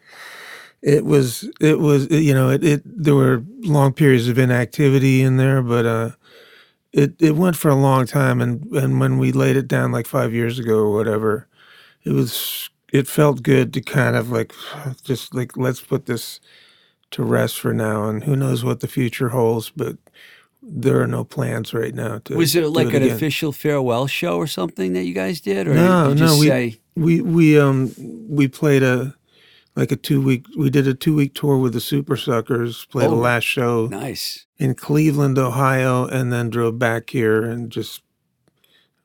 it 0.81 1.05
was, 1.05 1.49
it 1.59 1.79
was, 1.79 2.09
you 2.09 2.33
know, 2.33 2.49
it, 2.49 2.63
it, 2.63 2.81
there 2.85 3.15
were 3.15 3.43
long 3.59 3.91
periods 3.93 4.27
of 4.27 4.39
inactivity 4.39 5.21
in 5.21 5.37
there, 5.37 5.61
but, 5.61 5.85
uh, 5.85 6.11
it, 6.93 7.13
it 7.19 7.35
went 7.35 7.57
for 7.57 7.69
a 7.69 7.75
long 7.75 8.05
time. 8.07 8.39
And, 8.39 8.65
and 8.71 8.99
when 9.01 9.17
we 9.17 9.33
laid 9.33 9.57
it 9.57 9.67
down 9.67 9.91
like 9.91 10.07
five 10.07 10.33
years 10.33 10.57
ago 10.57 10.77
or 10.77 10.93
whatever, 10.93 11.47
it 12.05 12.11
was, 12.13 12.69
it 12.93 13.07
felt 13.07 13.43
good 13.43 13.73
to 13.73 13.81
kind 13.81 14.15
of 14.15 14.31
like, 14.31 14.53
just 15.03 15.35
like, 15.35 15.57
let's 15.57 15.81
put 15.81 16.05
this 16.05 16.39
to 17.15 17.23
rest 17.23 17.59
for 17.59 17.73
now. 17.73 18.07
And 18.09 18.23
who 18.23 18.35
knows 18.35 18.63
what 18.63 18.79
the 18.81 18.87
future 18.87 19.29
holds, 19.29 19.69
but 19.75 19.97
there 20.61 20.99
are 21.01 21.07
no 21.07 21.23
plans 21.23 21.73
right 21.73 21.93
now 21.93 22.19
to 22.25 22.35
Was 22.35 22.55
it 22.55 22.67
like 22.69 22.87
it 22.87 22.95
an 22.95 23.03
again. 23.03 23.15
official 23.15 23.51
farewell 23.51 24.07
show 24.07 24.37
or 24.37 24.47
something 24.47 24.93
that 24.93 25.03
you 25.05 25.13
guys 25.13 25.39
did, 25.41 25.67
or 25.67 25.73
No, 25.75 26.09
did 26.09 26.19
you 26.19 26.25
no, 26.25 26.37
we- 26.37 26.47
say 26.47 26.79
we 26.95 27.21
we 27.21 27.59
um 27.59 27.91
we 28.29 28.47
played 28.47 28.81
a 28.83 29.15
like 29.75 29.91
a 29.91 29.95
two 29.97 30.21
week 30.21 30.45
we 30.57 30.69
did 30.69 30.87
a 30.87 30.93
two 30.93 31.13
week 31.15 31.33
tour 31.33 31.57
with 31.57 31.73
the 31.73 31.81
Super 31.81 32.15
Suckers, 32.17 32.85
played 32.85 33.07
Oh. 33.07 33.11
the 33.11 33.15
last 33.21 33.43
show 33.43 33.87
nice? 33.87 34.45
in 34.57 34.73
Cleveland, 34.75 35.37
Ohio, 35.37 36.05
and 36.07 36.31
then 36.33 36.49
drove 36.49 36.79
back 36.79 37.09
here 37.11 37.43
and 37.43 37.69
just 37.71 38.01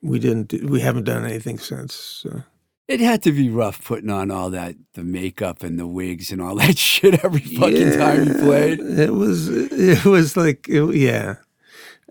we 0.03 0.19
didn't 0.19 0.53
we 0.65 0.81
haven't 0.81 1.05
done 1.05 1.25
anything 1.25 1.59
since. 1.59 1.95
So. 1.95 2.43
It 2.91 3.01
had 3.01 3.23
to 3.23 3.33
be 3.33 3.49
rough 3.49 3.85
putting 3.85 4.11
on 4.11 4.31
all 4.31 4.51
that 4.51 4.75
the 4.95 5.05
makeup 5.05 5.63
and 5.63 5.79
the 5.79 5.87
wigs 5.87 6.33
and 6.33 6.43
all 6.43 6.55
that 6.63 6.77
shit 6.77 7.25
every 7.25 7.41
fucking 7.41 7.93
time 7.93 8.25
you 8.27 8.35
played. 8.35 8.81
It 8.81 9.15
was 9.15 9.49
it 9.49 10.05
was 10.05 10.37
like 10.37 10.69
it, 10.69 10.97
yeah. 10.97 11.37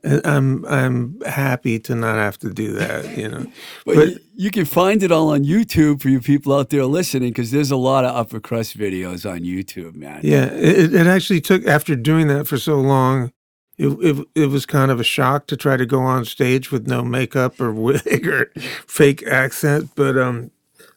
I'm 0.03 0.65
I'm 0.65 1.19
happy 1.27 1.77
to 1.79 1.93
not 1.95 2.15
have 2.15 2.37
to 2.39 2.53
do 2.53 2.71
that, 2.75 3.17
you 3.17 3.27
know. 3.27 3.45
But, 3.85 3.95
But- 3.95 4.07
you, 4.09 4.19
you 4.35 4.51
can 4.51 4.63
find 4.63 5.03
it 5.03 5.11
all 5.11 5.29
on 5.31 5.43
YouTube 5.43 6.01
for 6.01 6.07
you 6.07 6.21
people 6.21 6.53
out 6.55 6.69
there 6.69 6.85
listening 6.85 7.31
because 7.31 7.51
there's 7.51 7.71
a 7.71 7.75
lot 7.75 8.05
of 8.05 8.15
upper 8.15 8.39
crust 8.39 8.77
videos 8.77 9.29
on 9.29 9.41
YouTube, 9.41 9.95
man. 9.95 10.21
Yeah, 10.23 10.45
it, 10.45 10.93
it 10.95 11.07
actually 11.07 11.41
took 11.41 11.67
after 11.67 11.97
doing 11.97 12.27
that 12.29 12.47
for 12.47 12.57
so 12.57 12.79
long. 12.79 13.33
It, 13.77 13.87
it 14.01 14.27
it 14.35 14.45
was 14.47 14.65
kind 14.65 14.91
of 14.91 14.99
a 15.01 15.03
shock 15.05 15.47
to 15.47 15.57
try 15.57 15.75
to 15.75 15.85
go 15.85 15.99
on 16.01 16.23
stage 16.23 16.71
with 16.71 16.87
no 16.87 17.03
makeup 17.03 17.59
or 17.59 17.73
wig 17.87 18.25
or 18.25 18.51
fake 18.87 19.23
accent, 19.27 19.89
but 19.95 20.17
um, 20.17 20.51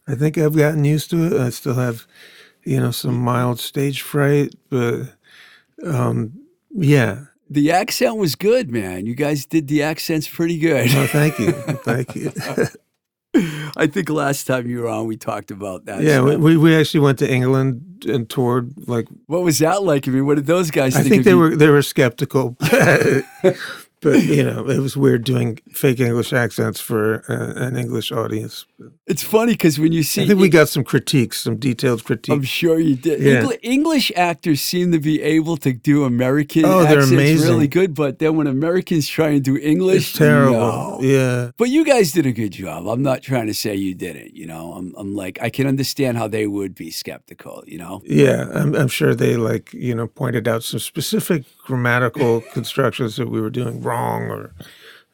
I 0.06 0.14
think 0.14 0.38
I've 0.38 0.56
gotten 0.56 0.84
used 0.84 1.10
to 1.10 1.26
it. 1.26 1.40
I 1.40 1.50
still 1.50 1.74
have, 1.74 2.06
you 2.64 2.80
know, 2.80 2.90
some 2.90 3.16
mild 3.18 3.60
stage 3.60 4.02
fright, 4.02 4.54
but 4.68 5.02
um, 5.84 6.32
yeah. 6.70 7.24
The 7.48 7.70
accent 7.70 8.16
was 8.16 8.34
good, 8.34 8.70
man. 8.70 9.06
You 9.06 9.14
guys 9.14 9.46
did 9.46 9.68
the 9.68 9.82
accents 9.82 10.28
pretty 10.28 10.58
good. 10.58 10.88
Oh, 10.94 11.06
thank 11.06 11.38
you, 11.38 11.52
thank 11.52 12.16
you. 12.16 12.32
I 13.76 13.86
think 13.86 14.10
last 14.10 14.46
time 14.46 14.66
you 14.66 14.80
were 14.80 14.88
on, 14.88 15.06
we 15.06 15.16
talked 15.16 15.50
about 15.50 15.86
that. 15.86 16.02
yeah, 16.02 16.20
we, 16.20 16.32
stuff. 16.32 16.42
we 16.42 16.56
we 16.58 16.76
actually 16.76 17.00
went 17.00 17.18
to 17.20 17.32
England 17.32 18.04
and 18.06 18.28
toured 18.28 18.74
like 18.86 19.08
what 19.26 19.42
was 19.42 19.58
that 19.60 19.82
like? 19.82 20.06
I 20.06 20.10
mean, 20.10 20.26
what 20.26 20.34
did 20.34 20.46
those 20.46 20.70
guys 20.70 20.94
think? 20.94 21.06
I 21.06 21.08
think? 21.08 21.12
think 21.12 21.24
they 21.24 21.30
you? 21.30 21.38
were 21.38 21.56
they 21.56 21.68
were 21.70 21.80
skeptical, 21.80 22.56
but 24.02 24.22
you 24.24 24.42
know 24.44 24.68
it 24.68 24.78
was 24.78 24.96
weird 24.96 25.24
doing 25.24 25.58
fake 25.72 26.00
English 26.00 26.32
accents 26.32 26.80
for 26.80 27.22
uh, 27.28 27.64
an 27.66 27.76
English 27.76 28.12
audience. 28.12 28.66
It's 29.06 29.22
funny 29.22 29.52
because 29.52 29.78
when 29.78 29.92
you 29.92 30.02
see, 30.02 30.24
I 30.24 30.26
think 30.26 30.40
we 30.40 30.48
got 30.48 30.68
some 30.68 30.84
critiques, 30.84 31.40
some 31.40 31.56
detailed 31.56 32.04
critiques. 32.04 32.34
I'm 32.34 32.42
sure 32.42 32.78
you 32.78 32.96
did. 32.96 33.20
Yeah. 33.20 33.42
Engli- 33.42 33.58
English 33.62 34.12
actors 34.16 34.60
seem 34.60 34.92
to 34.92 34.98
be 34.98 35.22
able 35.22 35.56
to 35.58 35.72
do 35.72 36.04
American 36.04 36.64
Oh, 36.64 36.80
they're 36.82 36.98
accents 36.98 37.12
amazing. 37.12 37.48
really 37.48 37.68
good, 37.68 37.94
but 37.94 38.18
then 38.18 38.36
when 38.36 38.46
Americans 38.46 39.06
try 39.08 39.28
and 39.30 39.42
do 39.42 39.56
English, 39.56 40.08
It's 40.10 40.18
terrible. 40.18 40.52
no. 40.58 40.98
Yeah, 41.00 41.50
But 41.56 41.68
you 41.70 41.84
guys 41.84 42.12
did 42.12 42.26
a 42.26 42.32
good 42.32 42.52
job. 42.52 42.86
I'm 42.88 43.02
not 43.02 43.22
trying 43.22 43.46
to 43.46 43.54
say 43.54 43.74
you 43.74 43.94
didn't. 43.94 44.34
You 44.34 44.46
know, 44.46 44.72
I'm, 44.72 44.94
I'm 44.96 45.14
like 45.14 45.38
I 45.40 45.48
can 45.50 45.66
understand 45.66 46.18
how 46.18 46.28
they 46.28 46.46
would 46.46 46.74
be 46.74 46.90
skeptical. 46.90 47.62
You 47.66 47.78
know, 47.78 48.02
yeah. 48.04 48.48
I'm, 48.52 48.74
I'm 48.74 48.88
sure 48.88 49.14
they 49.14 49.36
like 49.36 49.72
you 49.72 49.94
know 49.94 50.06
pointed 50.06 50.48
out 50.48 50.62
some 50.64 50.80
specific 50.80 51.44
grammatical 51.64 52.40
constructions 52.52 53.16
that 53.16 53.28
we 53.28 53.40
were 53.40 53.50
doing 53.50 53.80
wrong, 53.80 54.24
or 54.24 54.54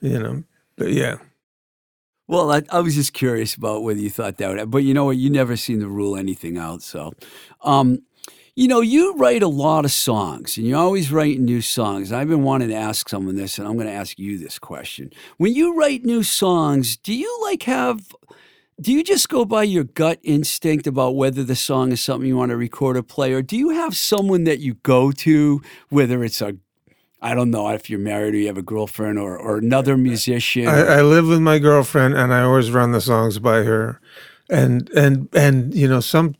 you 0.01 0.19
know. 0.19 0.45
But 0.77 0.93
yeah, 0.93 1.17
well, 2.29 2.53
I, 2.53 2.63
I 2.71 2.81
was 2.81 2.95
just 2.95 3.15
curious 3.15 3.55
about 3.55 3.83
whether 3.83 3.99
you 3.99 4.11
thought 4.11 4.37
that 4.37 4.51
would. 4.51 4.71
But 4.71 4.85
you 4.85 4.93
know 4.93 5.07
what? 5.07 5.17
You 5.17 5.31
never 5.31 5.57
seem 5.57 5.81
to 5.81 5.89
rule 5.89 6.15
anything 6.15 6.59
out. 6.59 6.83
So, 6.83 7.15
um, 7.63 8.01
you 8.55 8.69
know, 8.69 8.83
you 8.83 9.15
write 9.15 9.43
a 9.43 9.49
lot 9.49 9.87
of 9.87 9.93
songs, 9.93 10.59
and 10.59 10.67
you're 10.67 10.79
always 10.79 11.11
writing 11.11 11.47
new 11.47 11.63
songs. 11.63 12.13
I've 12.13 12.29
been 12.29 12.43
wanting 12.43 12.69
to 12.69 12.75
ask 12.75 13.09
someone 13.09 13.37
this, 13.37 13.59
and 13.59 13.67
I'm 13.67 13.75
going 13.75 13.87
to 13.87 13.93
ask 13.93 14.19
you 14.19 14.37
this 14.37 14.59
question: 14.59 15.11
When 15.39 15.55
you 15.55 15.75
write 15.79 16.05
new 16.05 16.23
songs, 16.23 16.99
do 16.99 17.15
you 17.15 17.35
like 17.45 17.63
have 17.63 18.15
do 18.81 18.93
you 18.93 19.03
just 19.03 19.29
go 19.29 19.45
by 19.45 19.65
your 19.65 19.85
gut 19.85 20.21
instinct 20.23 20.87
about 20.87 21.17
whether 21.17 21.43
the 21.43 21.57
song 21.57 21.93
is 21.93 22.01
something 22.01 22.29
you 22.29 22.37
want 22.37 22.51
to 22.51 22.57
record 22.57 22.97
or 22.97 23.03
play, 23.03 23.33
or 23.33 23.43
do 23.43 23.57
you 23.57 23.71
have 23.71 23.97
someone 23.97 24.45
that 24.45 24.61
you 24.61 24.75
go 24.75 25.11
to, 25.13 25.61
whether 25.89 26.23
it's 26.23 26.41
a 26.41 26.57
I 27.21 27.35
don't 27.35 27.51
know 27.51 27.69
if 27.71 27.91
you're 27.91 27.99
married 27.99 28.35
or 28.35 28.39
you 28.39 28.47
have 28.47 28.59
a 28.59 28.63
girlfriend 28.63 29.19
or, 29.19 29.37
or 29.37 29.59
another 29.59 29.97
musician. 29.97 30.69
I, 30.69 30.99
I 30.99 31.03
live 31.03 31.27
with 31.27 31.41
my 31.41 31.59
girlfriend, 31.59 32.15
and 32.15 32.33
I 32.33 32.43
always 32.43 32.71
run 32.71 32.93
the 32.93 33.01
songs 33.01 33.41
by 33.41 33.65
her, 33.65 34.01
and 34.49 34.89
and 34.91 35.29
and 35.33 35.75
you 35.75 35.89
know 35.89 36.01
some. 36.01 36.35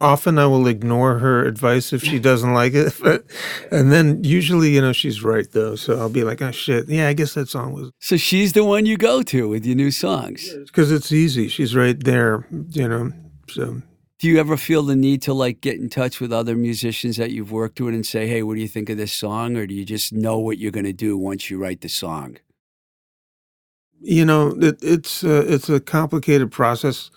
Often 0.00 0.38
I 0.38 0.46
will 0.46 0.66
ignore 0.66 1.18
her 1.18 1.44
advice 1.44 1.92
if 1.92 2.02
she 2.02 2.18
doesn't 2.18 2.54
like 2.54 2.72
it, 2.74 2.94
but 3.02 3.24
and 3.70 3.92
then 3.92 4.24
usually 4.24 4.70
you 4.74 4.80
know 4.80 4.92
she's 4.92 5.22
right 5.22 5.50
though, 5.52 5.74
so 5.76 5.98
I'll 5.98 6.08
be 6.08 6.24
like, 6.24 6.40
oh 6.42 6.50
shit, 6.50 6.88
yeah, 6.88 7.08
I 7.08 7.12
guess 7.12 7.34
that 7.34 7.48
song 7.48 7.72
was 7.72 7.90
so 8.00 8.16
she's 8.16 8.52
the 8.54 8.64
one 8.64 8.86
you 8.86 8.96
go 8.96 9.22
to 9.22 9.48
with 9.48 9.66
your 9.66 9.76
new 9.76 9.90
songs. 9.90 10.48
because 10.66 10.90
it's 10.90 11.12
easy. 11.12 11.48
She's 11.48 11.74
right 11.76 12.02
there, 12.02 12.46
you 12.70 12.88
know. 12.88 13.12
So 13.48 13.82
Do 14.18 14.28
you 14.28 14.38
ever 14.38 14.56
feel 14.56 14.82
the 14.82 14.96
need 14.96 15.20
to 15.22 15.34
like 15.34 15.60
get 15.60 15.78
in 15.78 15.90
touch 15.90 16.18
with 16.20 16.32
other 16.32 16.56
musicians 16.56 17.16
that 17.18 17.30
you've 17.30 17.52
worked 17.52 17.80
with 17.80 17.94
and 17.94 18.06
say, 18.06 18.26
"Hey, 18.26 18.42
what 18.42 18.54
do 18.54 18.60
you 18.60 18.68
think 18.68 18.88
of 18.88 18.96
this 18.96 19.12
song?" 19.12 19.56
Or 19.56 19.66
do 19.66 19.74
you 19.74 19.84
just 19.84 20.12
know 20.12 20.38
what 20.38 20.58
you're 20.58 20.72
going 20.72 20.86
to 20.86 20.92
do 20.94 21.18
once 21.18 21.50
you 21.50 21.58
write 21.58 21.82
the 21.82 21.88
song? 21.88 22.38
you 24.04 24.24
know 24.24 24.54
it, 24.60 24.76
it's 24.82 25.24
uh, 25.24 25.44
it's 25.48 25.68
a 25.68 25.80
complicated 25.80 26.50
process. 26.52 27.10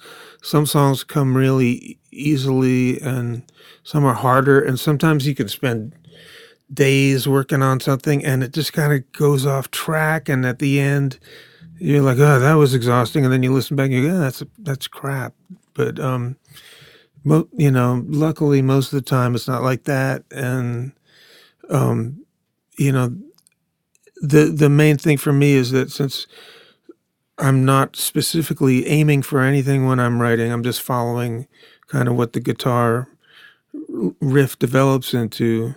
Some 0.48 0.66
songs 0.66 1.04
come 1.04 1.36
really 1.36 2.00
easily, 2.10 3.02
and 3.02 3.44
some 3.84 4.06
are 4.06 4.14
harder. 4.14 4.62
And 4.62 4.80
sometimes 4.80 5.28
you 5.28 5.36
can 5.36 5.50
spend 5.50 5.94
days 6.74 7.28
working 7.28 7.62
on 7.62 7.82
something, 7.82 8.26
and 8.26 8.44
it 8.44 8.54
just 8.54 8.74
kind 8.74 8.94
of 8.94 9.12
goes 9.12 9.46
off 9.46 9.72
track. 9.72 10.30
And 10.30 10.46
at 10.46 10.60
the 10.60 10.80
end, 10.80 11.20
you're 11.80 12.02
like, 12.02 12.18
"Oh, 12.20 12.40
that 12.40 12.54
was 12.54 12.74
exhausting." 12.74 13.26
And 13.26 13.34
then 13.34 13.44
you 13.44 13.54
listen 13.54 13.76
back, 13.76 13.88
and 13.88 13.96
you 13.96 14.08
go, 14.08 14.14
"Yeah, 14.14 14.20
that's 14.20 14.44
that's 14.60 14.88
crap." 14.88 15.34
But 15.74 16.00
um, 16.00 16.38
mo- 17.26 17.50
you 17.54 17.72
know, 17.72 18.06
luckily, 18.08 18.62
most 18.62 18.94
of 18.94 19.04
the 19.04 19.10
time, 19.10 19.36
it's 19.36 19.50
not 19.50 19.64
like 19.64 19.86
that. 19.86 20.24
And 20.32 20.94
um, 21.70 22.26
you 22.78 22.92
know, 22.94 23.16
the 24.22 24.46
the 24.46 24.70
main 24.70 24.98
thing 24.98 25.18
for 25.18 25.34
me 25.34 25.54
is 25.54 25.72
that 25.72 25.92
since 25.92 26.28
I'm 27.40 27.66
not 27.66 27.96
specifically 27.96 28.88
aiming 28.88 29.22
for 29.22 29.42
anything 29.42 29.86
when 29.86 30.00
I'm 30.00 30.22
writing. 30.22 30.52
I'm 30.52 30.64
just 30.64 30.82
following 30.82 31.48
kind 31.88 32.08
of 32.08 32.16
what 32.16 32.34
the 32.34 32.40
guitar 32.40 33.08
riff 34.22 34.58
develops 34.58 35.14
into. 35.14 35.76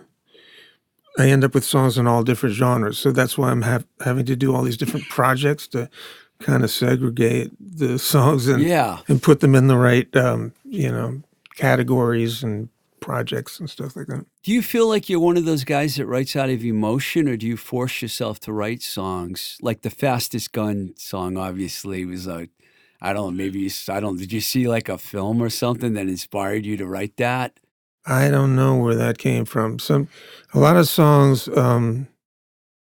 I 1.18 1.28
end 1.28 1.44
up 1.44 1.54
with 1.54 1.64
songs 1.64 1.98
in 1.98 2.06
all 2.06 2.22
different 2.22 2.54
genres, 2.54 2.98
so 2.98 3.10
that's 3.12 3.36
why 3.36 3.50
I'm 3.50 3.62
have, 3.62 3.84
having 4.00 4.24
to 4.26 4.36
do 4.36 4.54
all 4.54 4.62
these 4.62 4.76
different 4.76 5.06
projects 5.10 5.66
to 5.68 5.90
kind 6.38 6.64
of 6.64 6.70
segregate 6.70 7.50
the 7.60 7.98
songs 8.12 8.48
and 8.48 8.62
Yeah. 8.62 8.98
and 9.08 9.22
put 9.22 9.40
them 9.40 9.54
in 9.54 9.66
the 9.66 9.76
right 9.76 10.14
um, 10.16 10.52
you 10.64 10.90
know 10.90 11.20
categories 11.56 12.42
and 12.42 12.68
projects 13.00 13.58
and 13.58 13.68
stuff 13.68 13.96
like 13.96 14.06
that. 14.08 14.26
Do 14.42 14.52
you 14.52 14.62
feel 14.62 14.88
like 14.88 15.08
you're 15.08 15.20
one 15.20 15.36
of 15.36 15.44
those 15.44 15.64
guys 15.64 15.96
that 15.96 16.06
writes 16.06 16.36
out 16.36 16.50
of 16.50 16.64
emotion, 16.64 17.28
or 17.28 17.36
do 17.36 17.46
you 17.46 17.56
force 17.56 18.02
yourself 18.02 18.40
to 18.40 18.52
write 18.52 18.82
songs? 18.82 19.56
Like 19.60 19.82
the 19.82 19.90
Fastest 19.90 20.52
Gun 20.52 20.94
song, 20.96 21.36
obviously, 21.36 22.04
was 22.04 22.26
a, 22.26 22.48
I 23.00 23.12
don't 23.12 23.36
know, 23.36 23.44
maybe, 23.44 23.60
you 23.60 23.70
I 23.88 24.00
don't, 24.00 24.18
did 24.18 24.32
you 24.32 24.40
see 24.40 24.68
like 24.68 24.88
a 24.88 24.98
film 24.98 25.42
or 25.42 25.50
something 25.50 25.94
that 25.94 26.08
inspired 26.08 26.66
you 26.66 26.76
to 26.76 26.86
write 26.86 27.16
that? 27.16 27.58
I 28.06 28.30
don't 28.30 28.56
know 28.56 28.76
where 28.76 28.94
that 28.94 29.18
came 29.18 29.44
from. 29.44 29.78
Some 29.78 30.08
a 30.54 30.58
lot 30.58 30.76
of 30.76 30.88
songs, 30.88 31.48
um, 31.48 32.08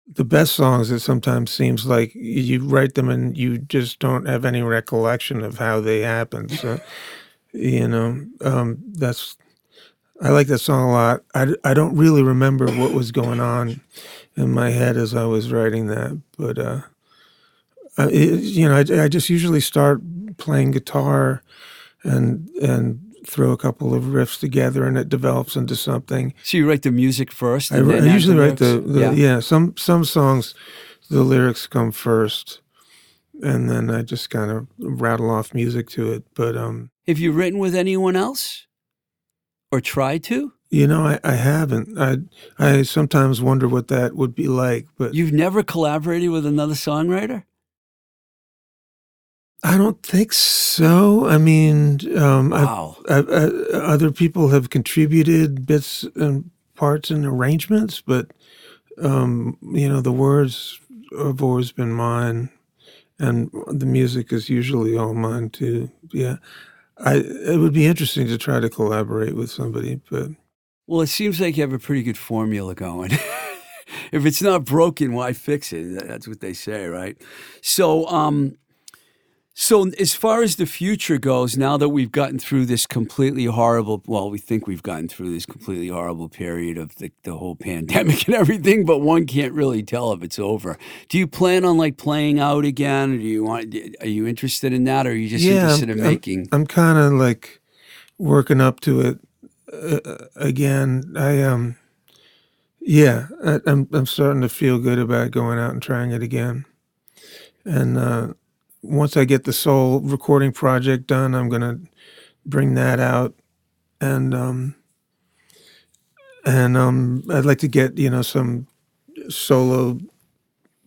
the 0.07 0.25
best 0.25 0.55
songs, 0.55 0.91
it 0.91 1.01
sometimes 1.01 1.51
seems 1.51 1.87
like 1.87 2.15
you 2.15 2.65
write 2.65 2.95
them 2.95 3.09
and 3.09 3.37
you 3.37 3.59
just 3.59 3.99
don't 3.99 4.27
have 4.27 4.45
any 4.45 4.63
recollection 4.63 5.43
of 5.43 5.59
how 5.59 5.81
they 5.81 6.01
happened. 6.01 6.51
So, 6.51 6.81
you 7.53 7.89
know, 7.89 8.27
um, 8.41 8.79
that's 8.93 9.37
I 10.21 10.31
like 10.31 10.49
that 10.49 10.59
song 10.59 10.89
a 10.89 10.93
lot. 10.93 11.23
I, 11.35 11.55
I 11.65 11.75
don't 11.75 11.97
really 11.97 12.23
remember 12.23 12.67
what 12.67 12.93
was 12.93 13.13
going 13.13 13.41
on 13.41 13.81
in 14.37 14.53
my 14.53 14.71
head 14.71 14.97
as 14.97 15.15
I 15.15 15.25
was 15.25 15.53
writing 15.53 15.87
that, 15.89 16.21
but 16.37 16.59
uh, 16.59 16.81
I, 17.97 18.09
it, 18.09 18.41
you 18.41 18.69
know, 18.69 18.77
I, 18.77 19.05
I 19.05 19.09
just 19.09 19.29
usually 19.29 19.61
start 19.61 20.01
playing 20.37 20.71
guitar 20.71 21.43
and 22.03 22.49
and 22.63 23.01
throw 23.27 23.51
a 23.51 23.57
couple 23.57 23.95
of 23.95 24.05
riffs 24.05 24.39
together, 24.39 24.87
and 24.87 24.97
it 24.97 25.09
develops 25.09 25.57
into 25.57 25.77
something. 25.77 26.33
So 26.43 26.57
you 26.57 26.69
write 26.69 26.83
the 26.83 26.91
music 26.91 27.31
first? 27.33 27.73
I, 27.73 27.79
I 27.79 28.13
usually 28.13 28.37
write 28.39 28.57
the, 28.57 28.81
the 28.81 29.01
yeah. 29.01 29.11
yeah. 29.13 29.41
Some 29.41 29.77
some 29.77 30.05
songs, 30.05 30.55
the 31.11 31.23
lyrics 31.23 31.67
come 31.67 31.93
first, 31.93 32.61
and 33.43 33.69
then 33.69 33.91
I 33.91 34.03
just 34.03 34.31
kind 34.31 34.51
of 34.51 34.67
rattle 34.79 35.31
off 35.31 35.53
music 35.53 35.89
to 35.91 36.13
it. 36.13 36.25
But 36.35 36.57
um, 36.57 36.91
Have 37.07 37.19
you 37.19 37.33
written 37.33 37.59
with 37.59 37.75
anyone 37.75 38.17
else, 38.17 38.68
or 39.73 39.81
try 39.81 40.19
to? 40.19 40.53
you 40.71 40.87
know, 40.87 41.07
I, 41.07 41.19
I 41.25 41.33
haven't. 41.33 41.99
I 41.99 42.19
I 42.59 42.83
sometimes 42.83 43.41
wonder 43.41 43.67
what 43.69 43.89
that 43.89 44.15
would 44.17 44.35
be 44.35 44.49
like, 44.49 44.87
but 44.99 45.15
You've 45.15 45.33
never 45.33 45.63
collaborated 45.63 46.29
with 46.31 46.45
another 46.45 46.75
songwriter? 46.75 47.45
I 49.65 49.77
don't 49.77 50.01
think 50.03 50.33
so. 50.33 51.27
I 51.27 51.39
mean, 51.39 51.99
um, 52.19 52.51
Wow. 52.51 52.97
I've, 53.09 53.29
uh, 53.29 53.51
other 53.73 54.13
people 54.13 54.49
have 54.51 54.71
contributed 54.71 55.67
bits 55.67 56.05
and 56.15 56.51
parts 56.77 57.11
and 57.11 57.25
arrangements, 57.27 58.01
but 58.01 58.31
um, 59.03 59.57
you 59.73 59.89
know, 59.89 60.01
the 60.01 60.13
words 60.13 60.79
have 61.17 61.43
always 61.43 61.73
been 61.73 61.93
mine, 61.93 62.51
and 63.19 63.51
the 63.69 63.87
music 63.87 64.33
is 64.33 64.49
usually 64.49 64.97
all 64.97 65.15
mine 65.15 65.51
too. 65.51 65.91
Yeah, 66.13 66.37
I 67.01 67.17
it 67.17 67.59
would 67.59 67.73
be 67.73 67.87
interesting 67.87 68.27
to 68.29 68.39
try 68.39 68.61
to 68.61 68.69
collaborate 68.69 69.35
with 69.35 69.51
somebody, 69.51 70.01
but 70.11 70.31
Well, 70.87 71.01
it 71.01 71.09
seems 71.09 71.41
like 71.41 71.57
you 71.57 71.63
have 71.63 71.73
a 71.73 71.79
pretty 71.79 72.03
good 72.03 72.19
formula 72.19 72.75
going. 72.75 73.13
if 74.13 74.27
it's 74.27 74.43
not 74.43 74.65
broken, 74.65 75.13
why 75.13 75.33
fix 75.33 75.73
it? 75.73 76.07
That's 76.07 76.27
what 76.27 76.41
they 76.41 76.53
say, 76.53 76.87
right? 76.87 77.17
So, 77.63 78.07
um, 78.09 78.57
so 79.61 79.89
as 79.99 80.15
far 80.15 80.45
as 80.45 80.55
the 80.55 80.67
future 80.67 81.19
goes, 81.19 81.57
now 81.57 81.77
that 81.79 81.89
we've 81.89 82.13
gotten 82.13 82.39
through 82.39 82.65
this 82.67 82.87
completely 82.87 83.47
horrible, 83.47 84.01
well, 84.07 84.31
we 84.31 84.39
think 84.39 84.69
we've 84.69 84.85
gotten 84.85 85.09
through 85.09 85.33
this 85.33 85.47
completely 85.47 85.89
horrible 85.89 86.29
period 86.29 86.79
of 86.79 86.95
the, 86.97 87.11
the 87.25 87.37
whole 87.37 87.57
pandemic 87.69 88.27
and 88.29 88.37
everything, 88.37 88.85
but 88.85 88.99
one 88.99 89.27
can't 89.27 89.53
really 89.53 89.83
tell 89.83 90.13
if 90.13 90.23
it's 90.23 90.39
over. 90.39 90.79
Do 91.09 91.19
you 91.19 91.27
plan 91.27 91.65
on 91.65 91.77
like 91.77 91.97
playing 91.97 92.39
out 92.39 92.65
again, 92.65 93.15
or 93.15 93.17
do 93.19 93.25
you 93.25 93.43
want? 93.43 93.75
Are 94.01 94.07
you 94.07 94.29
interested 94.29 94.73
in 94.73 94.85
that, 94.85 95.09
or 95.09 95.11
are 95.11 95.15
you 95.15 95.29
just 95.29 95.43
Yeah, 95.45 95.63
interested 95.63 95.91
I'm- 95.91 95.99
in 95.99 96.05
I'm- 96.05 96.47
I'm 96.53 96.67
kind 96.67 96.97
of 96.97 97.13
like 97.15 97.61
working 98.17 98.61
up 98.61 98.79
to 98.81 99.01
it 99.01 99.19
uh, 99.73 100.27
again. 100.37 101.15
I 101.17 101.43
um, 101.43 101.75
yeah, 102.81 103.27
I, 103.45 103.59
I'm 103.67 103.89
I'm 103.93 104.07
starting 104.07 104.43
to 104.43 104.49
feel 104.49 104.79
good 104.79 105.01
about 105.01 105.33
going 105.33 105.59
out 105.59 105.73
and 105.73 105.83
trying 105.83 106.13
it 106.13 106.23
again. 106.23 106.65
And 107.65 107.99
uh, 107.99 108.35
once 108.83 109.17
I 109.17 109.25
get 109.25 109.45
the 109.45 109.53
soul 109.53 110.01
recording 110.01 110.53
project 110.53 111.07
done, 111.07 111.35
I'm 111.35 111.49
gonna 111.49 111.79
bring 112.47 112.75
that 112.75 113.01
out, 113.01 113.35
and 114.01 114.35
um, 114.35 114.75
and 116.47 116.77
um, 116.77 117.25
I'd 117.31 117.45
like 117.45 117.59
to 117.59 117.69
get 117.69 117.99
you 117.99 118.11
know 118.11 118.23
some 118.23 118.67
solo 119.29 119.99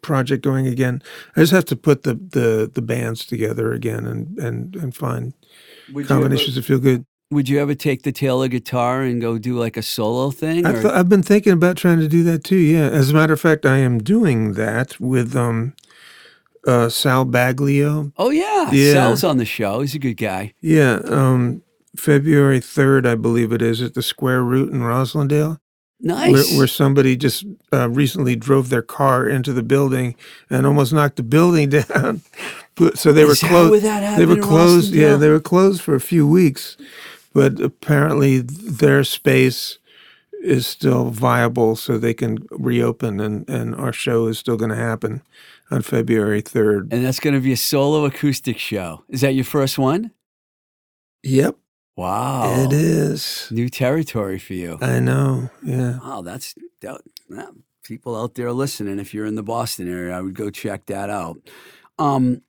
project 0.01 0.43
going 0.43 0.67
again. 0.67 1.01
I 1.35 1.41
just 1.41 1.53
have 1.53 1.65
to 1.65 1.75
put 1.75 2.03
the 2.03 2.15
the 2.15 2.71
the 2.73 2.81
bands 2.81 3.25
together 3.25 3.71
again 3.73 4.05
and 4.05 4.37
and 4.39 4.75
and 4.75 4.95
find 4.95 5.33
Would 5.93 6.09
you, 6.09 6.15
ever, 6.15 6.21
combinations 6.21 6.55
that 6.55 6.63
feel 6.63 6.79
good. 6.79 7.05
would 7.29 7.47
you 7.49 7.59
ever 7.59 7.75
take 7.75 8.03
the 8.03 8.11
Taylor 8.11 8.47
guitar 8.47 9.03
and 9.03 9.21
go 9.21 9.37
do 9.37 9.57
like 9.57 9.77
a 9.77 9.83
solo 9.83 10.31
thing? 10.31 10.65
I've, 10.65 10.81
th- 10.81 10.93
I've 10.93 11.09
been 11.09 11.23
thinking 11.23 11.53
about 11.53 11.77
trying 11.77 11.99
to 11.99 12.07
do 12.07 12.23
that 12.23 12.43
too. 12.43 12.57
Yeah, 12.57 12.89
as 12.89 13.11
a 13.11 13.13
matter 13.13 13.33
of 13.33 13.41
fact, 13.41 13.65
I 13.65 13.77
am 13.77 13.99
doing 13.99 14.53
that 14.53 14.99
with 14.99 15.35
um, 15.35 15.73
uh, 16.67 16.89
Sal 16.89 17.25
Baglio. 17.25 18.11
Oh 18.17 18.29
yeah, 18.29 18.69
Yeah. 18.71 18.93
Sal's 18.93 19.23
on 19.23 19.37
the 19.37 19.45
show. 19.45 19.81
He's 19.81 19.95
a 19.95 19.99
good 19.99 20.15
guy. 20.17 20.53
Yeah, 20.61 20.99
um, 21.05 21.63
February 21.95 22.59
third, 22.59 23.05
I 23.05 23.15
believe 23.15 23.51
it 23.51 23.61
is, 23.61 23.81
at 23.81 23.93
the 23.93 24.01
Square 24.03 24.43
Root 24.43 24.71
in 24.71 24.79
Roslindale, 24.81 25.59
Nice. 25.99 26.31
where, 26.31 26.57
where 26.59 26.67
somebody 26.67 27.15
just 27.17 27.45
uh, 27.73 27.89
recently 27.89 28.35
drove 28.35 28.69
their 28.69 28.81
car 28.81 29.27
into 29.27 29.53
the 29.53 29.63
building 29.63 30.15
and 30.49 30.65
almost 30.65 30.93
knocked 30.93 31.17
the 31.17 31.23
building 31.23 31.69
down. 31.81 32.21
But 32.75 32.97
so 32.97 33.11
they 33.11 33.25
were 33.25 33.35
closed. 33.35 33.83
They 33.83 34.25
were 34.25 34.37
closed. 34.37 34.93
Yeah, 34.93 35.15
they 35.17 35.29
were 35.29 35.39
closed 35.41 35.81
for 35.81 35.93
a 35.95 35.99
few 35.99 36.25
weeks, 36.27 36.77
but 37.33 37.59
apparently 37.59 38.39
their 38.39 39.03
space 39.03 39.77
is 40.41 40.65
still 40.65 41.09
viable, 41.11 41.75
so 41.75 41.97
they 41.97 42.13
can 42.15 42.47
reopen, 42.49 43.19
and 43.19 43.47
and 43.49 43.75
our 43.75 43.93
show 43.93 44.27
is 44.27 44.39
still 44.39 44.57
going 44.57 44.71
to 44.71 44.75
happen 44.77 45.21
on 45.71 45.81
February 45.81 46.41
third. 46.41 46.91
and 46.93 47.05
that's 47.05 47.19
going 47.19 47.33
to 47.33 47.39
be 47.41 47.53
a 47.53 47.57
solo 47.57 48.05
acoustic 48.05 48.57
show. 48.57 49.03
Is 49.09 49.21
that 49.21 49.33
your 49.35 49.45
first 49.45 49.77
one? 49.79 50.11
Yep, 51.23 51.55
Wow. 51.95 52.63
it 52.63 52.73
is. 52.73 53.47
New 53.51 53.69
territory 53.69 54.39
for 54.39 54.53
you. 54.53 54.77
I 54.81 54.99
know. 54.99 55.49
Yeah. 55.63 55.99
Wow, 55.99 56.21
that's 56.21 56.55
that, 56.81 57.01
that- 57.29 57.53
people 57.83 58.15
out 58.15 58.35
there 58.35 58.51
listening. 58.53 58.99
If 58.99 59.13
you're 59.13 59.25
in 59.25 59.35
the 59.35 59.43
Boston 59.43 59.91
area, 59.91 60.15
I 60.17 60.21
would 60.21 60.35
go 60.35 60.49
check 60.49 60.85
that 60.87 61.09
out. 61.09 61.37
Um, 61.99 62.41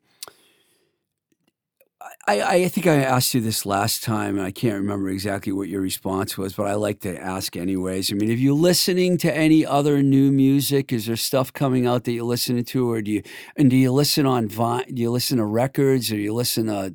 I, 2.26 2.42
I 2.42 2.68
think 2.68 2.86
I 2.86 2.96
asked 2.96 3.34
you 3.34 3.40
this 3.40 3.66
last 3.66 4.04
time, 4.04 4.38
and 4.38 4.46
I 4.46 4.52
can't 4.52 4.76
remember 4.76 5.08
exactly 5.08 5.52
what 5.52 5.68
your 5.68 5.80
response 5.80 6.38
was, 6.38 6.52
but 6.52 6.68
I 6.68 6.74
like 6.74 7.00
to 7.00 7.20
ask 7.20 7.56
anyways. 7.56 8.12
I 8.12 8.14
mean, 8.14 8.30
if 8.30 8.38
you're 8.38 8.54
listening 8.54 9.18
to 9.18 9.36
any 9.36 9.66
other 9.66 10.02
new 10.02 10.30
music, 10.30 10.92
is 10.92 11.06
there 11.06 11.16
stuff 11.16 11.52
coming 11.52 11.84
out 11.84 12.04
that 12.04 12.12
you're 12.12 12.24
listening 12.24 12.64
to, 12.64 12.90
or 12.90 13.02
do 13.02 13.10
you 13.10 13.22
and 13.56 13.68
do 13.68 13.76
you 13.76 13.90
listen 13.90 14.24
on 14.24 14.48
Vine? 14.48 14.94
Do 14.94 15.02
you 15.02 15.10
listen 15.10 15.38
to 15.38 15.44
records, 15.44 16.12
or 16.12 16.16
you 16.16 16.32
listen 16.32 16.66
to 16.66 16.94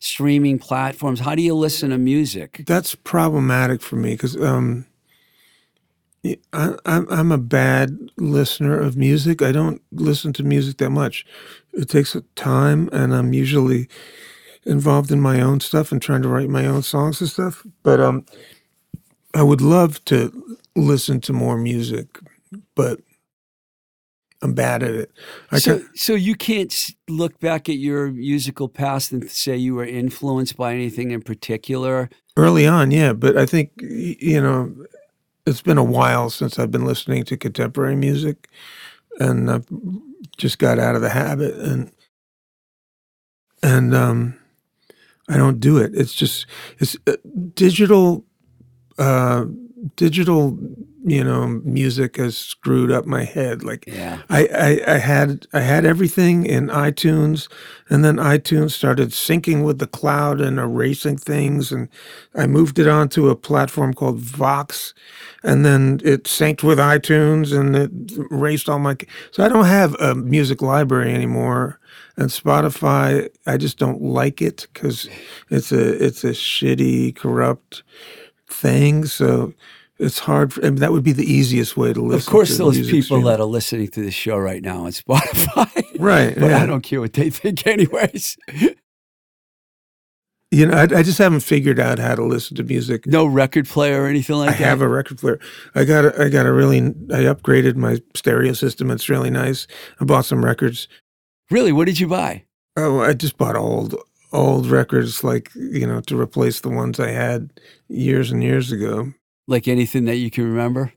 streaming 0.00 0.60
platforms? 0.60 1.20
How 1.20 1.34
do 1.34 1.42
you 1.42 1.54
listen 1.54 1.90
to 1.90 1.98
music? 1.98 2.62
That's 2.66 2.94
problematic 2.94 3.82
for 3.82 3.96
me 3.96 4.12
because 4.12 4.40
um, 4.40 4.86
I, 6.52 6.76
I'm 6.86 7.06
I'm 7.10 7.32
a 7.32 7.38
bad 7.38 7.98
listener 8.16 8.78
of 8.78 8.96
music. 8.96 9.42
I 9.42 9.50
don't 9.50 9.82
listen 9.90 10.32
to 10.34 10.44
music 10.44 10.76
that 10.76 10.90
much. 10.90 11.26
It 11.72 11.88
takes 11.88 12.16
time, 12.36 12.88
and 12.92 13.12
I'm 13.12 13.32
usually 13.32 13.88
involved 14.64 15.10
in 15.10 15.20
my 15.20 15.40
own 15.40 15.60
stuff 15.60 15.92
and 15.92 16.00
trying 16.00 16.22
to 16.22 16.28
write 16.28 16.48
my 16.48 16.66
own 16.66 16.82
songs 16.82 17.20
and 17.20 17.30
stuff. 17.30 17.66
But 17.82 18.00
um, 18.00 18.24
I 19.34 19.42
would 19.42 19.60
love 19.60 20.04
to 20.06 20.58
listen 20.76 21.20
to 21.22 21.32
more 21.32 21.56
music, 21.56 22.18
but 22.74 23.00
I'm 24.42 24.54
bad 24.54 24.82
at 24.82 24.90
it. 24.90 25.12
I 25.50 25.58
so, 25.58 25.78
can 25.78 25.88
so 25.94 26.14
you 26.14 26.34
can't 26.34 26.90
look 27.08 27.38
back 27.38 27.68
at 27.68 27.76
your 27.76 28.10
musical 28.10 28.68
past 28.68 29.12
and 29.12 29.30
say 29.30 29.56
you 29.56 29.74
were 29.74 29.84
influenced 29.84 30.56
by 30.56 30.74
anything 30.74 31.12
in 31.12 31.22
particular. 31.22 32.10
early 32.36 32.66
on, 32.66 32.90
yeah, 32.90 33.12
but 33.12 33.36
I 33.36 33.46
think 33.46 33.70
you 33.78 34.40
know 34.40 34.74
it's 35.46 35.62
been 35.62 35.78
a 35.78 35.84
while 35.84 36.28
since 36.28 36.58
I've 36.58 36.70
been 36.70 36.84
listening 36.84 37.24
to 37.24 37.36
contemporary 37.36 37.96
music, 37.96 38.48
and 39.20 39.50
I've 39.50 39.66
just 40.36 40.58
got 40.58 40.78
out 40.78 40.96
of 40.96 41.02
the 41.02 41.10
habit, 41.10 41.54
and 41.54 41.92
and 43.62 43.94
um, 43.94 44.38
I 45.32 45.36
don't 45.36 45.60
do 45.60 45.78
it. 45.78 45.92
It's 45.94 46.12
just 46.12 46.46
it's 46.78 46.96
uh, 47.06 47.16
digital, 47.54 48.24
uh, 48.98 49.46
digital 49.96 50.58
you 51.04 51.24
know, 51.24 51.48
music 51.64 52.16
has 52.16 52.36
screwed 52.36 52.92
up 52.92 53.06
my 53.06 53.24
head. 53.24 53.64
Like 53.64 53.84
Yeah. 53.86 54.20
I, 54.30 54.46
I, 54.46 54.94
I 54.94 54.98
had 54.98 55.46
I 55.52 55.60
had 55.60 55.84
everything 55.84 56.46
in 56.46 56.68
iTunes, 56.68 57.48
and 57.90 58.04
then 58.04 58.16
iTunes 58.16 58.70
started 58.70 59.10
syncing 59.10 59.64
with 59.64 59.78
the 59.78 59.86
cloud 59.86 60.40
and 60.40 60.58
erasing 60.58 61.16
things, 61.16 61.72
and 61.72 61.88
I 62.34 62.46
moved 62.46 62.78
it 62.78 62.86
onto 62.86 63.28
a 63.28 63.36
platform 63.36 63.94
called 63.94 64.18
Vox, 64.20 64.94
and 65.42 65.64
then 65.64 66.00
it 66.04 66.24
synced 66.24 66.62
with 66.62 66.78
iTunes, 66.78 67.58
and 67.58 67.74
it 67.74 67.90
erased 68.30 68.68
all 68.68 68.78
my. 68.78 68.96
So 69.32 69.44
I 69.44 69.48
don't 69.48 69.64
have 69.64 69.94
a 70.00 70.14
music 70.14 70.62
library 70.62 71.12
anymore, 71.12 71.80
and 72.16 72.30
Spotify 72.30 73.28
I 73.46 73.56
just 73.56 73.78
don't 73.78 74.02
like 74.02 74.40
it 74.40 74.68
because 74.72 75.08
it's 75.50 75.72
a 75.72 76.04
it's 76.04 76.22
a 76.22 76.30
shitty 76.30 77.16
corrupt 77.16 77.82
thing. 78.46 79.04
So. 79.06 79.52
It's 80.02 80.18
hard. 80.18 80.52
For, 80.52 80.60
I 80.66 80.70
mean, 80.70 80.80
that 80.80 80.90
would 80.90 81.04
be 81.04 81.12
the 81.12 81.24
easiest 81.24 81.76
way 81.76 81.92
to 81.92 82.02
listen. 82.02 82.18
Of 82.18 82.26
course, 82.26 82.58
those 82.58 82.76
people 82.76 83.02
streaming. 83.02 83.26
that 83.26 83.38
are 83.40 83.46
listening 83.46 83.86
to 83.88 84.02
the 84.02 84.10
show 84.10 84.36
right 84.36 84.60
now 84.60 84.84
on 84.84 84.90
Spotify. 84.90 85.68
Right, 86.02 86.34
but 86.34 86.50
yeah. 86.50 86.60
I 86.60 86.66
don't 86.66 86.80
care 86.80 87.00
what 87.00 87.12
they 87.12 87.30
think, 87.30 87.64
anyways. 87.64 88.36
You 90.50 90.66
know, 90.66 90.76
I, 90.76 90.82
I 90.82 91.02
just 91.02 91.16
haven't 91.16 91.40
figured 91.40 91.80
out 91.80 91.98
how 91.98 92.14
to 92.14 92.22
listen 92.22 92.58
to 92.58 92.62
music. 92.62 93.06
No 93.06 93.24
record 93.24 93.66
player 93.66 94.02
or 94.02 94.06
anything 94.06 94.36
like 94.36 94.50
I 94.50 94.52
that. 94.52 94.60
I 94.60 94.68
have 94.68 94.82
a 94.82 94.88
record 94.88 95.16
player. 95.16 95.40
I 95.74 95.84
got 95.84 96.04
a, 96.04 96.24
I 96.24 96.28
got 96.28 96.44
a 96.44 96.52
really 96.52 96.76
I 96.80 97.24
upgraded 97.24 97.76
my 97.76 98.02
stereo 98.14 98.52
system. 98.52 98.90
It's 98.90 99.08
really 99.08 99.30
nice. 99.30 99.66
I 99.98 100.04
bought 100.04 100.26
some 100.26 100.44
records. 100.44 100.88
really? 101.50 101.72
What 101.72 101.86
did 101.86 101.98
you 101.98 102.06
buy? 102.06 102.44
Oh, 102.76 103.00
I 103.00 103.14
just 103.14 103.38
bought 103.38 103.56
old 103.56 103.96
old 104.30 104.66
records 104.66 105.24
like, 105.24 105.50
you 105.54 105.86
know, 105.86 106.02
to 106.02 106.20
replace 106.20 106.60
the 106.60 106.68
ones 106.68 107.00
I 107.00 107.12
had 107.12 107.48
years 107.88 108.30
and 108.30 108.42
years 108.42 108.72
ago. 108.72 109.10
Like 109.48 109.68
anything 109.68 110.04
that 110.06 110.16
you 110.16 110.30
can 110.30 110.44
remember? 110.44 110.92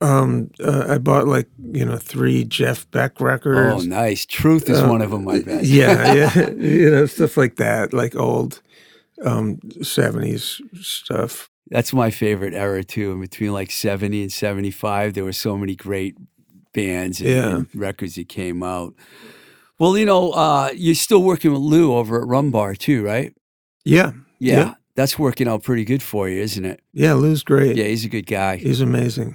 Um 0.00 0.50
uh, 0.64 0.86
I 0.88 0.98
bought 0.98 1.26
like, 1.26 1.48
you 1.72 1.84
know, 1.84 1.98
3 1.98 2.44
Jeff 2.44 2.90
Beck 2.90 3.20
records. 3.20 3.84
Oh, 3.84 3.86
nice. 3.86 4.24
Truth 4.24 4.70
is 4.70 4.80
Uh, 4.80 4.88
one 4.88 5.02
of 5.02 5.10
them, 5.10 5.28
I 5.28 5.40
bet. 5.42 5.64
Yeah, 5.64 6.14
yeah. 6.14 6.48
you 6.56 6.90
know, 6.90 7.06
stuff 7.06 7.36
like 7.36 7.56
that, 7.56 7.92
like 7.92 8.16
old 8.16 8.62
um 9.24 9.56
70s 9.82 10.60
stuff. 10.82 11.50
That's 11.70 11.92
my 11.92 12.10
favorite 12.10 12.54
era 12.54 12.82
too. 12.82 13.12
In 13.12 13.20
between 13.20 13.52
like 13.52 13.70
seventy 13.70 14.22
and 14.22 14.32
seventy-five, 14.32 15.12
there 15.14 15.24
were 15.24 15.32
so 15.32 15.56
many 15.58 15.76
great 15.76 16.16
bands 16.72 17.20
and, 17.20 17.28
Yeah. 17.30 17.56
and 17.56 17.66
records 17.74 18.14
that 18.14 18.28
came 18.28 18.62
out. 18.62 18.94
Well, 19.78 19.96
you 19.96 20.04
know, 20.06 20.30
uh, 20.32 20.70
you're 20.74 20.94
still 20.94 21.22
working 21.22 21.52
with 21.52 21.60
Lou 21.60 21.94
over 21.94 22.20
at 22.22 22.26
Rum 22.26 22.50
Bar 22.50 22.74
too, 22.74 23.04
right? 23.04 23.34
Yeah. 23.84 24.12
Yeah, 24.38 24.56
Yeah. 24.56 24.74
That's 25.00 25.18
working 25.18 25.48
out 25.48 25.62
pretty 25.62 25.84
good 25.84 26.02
for 26.02 26.28
you, 26.28 26.42
isn't 26.42 26.64
it? 26.66 26.82
Yeah, 26.92 27.14
Lou's 27.14 27.42
great. 27.42 27.74
Yeah, 27.74 27.84
he's 27.84 28.04
a 28.04 28.08
good 28.08 28.26
guy. 28.26 28.56
He's 28.56 28.82
amazing. 28.82 29.34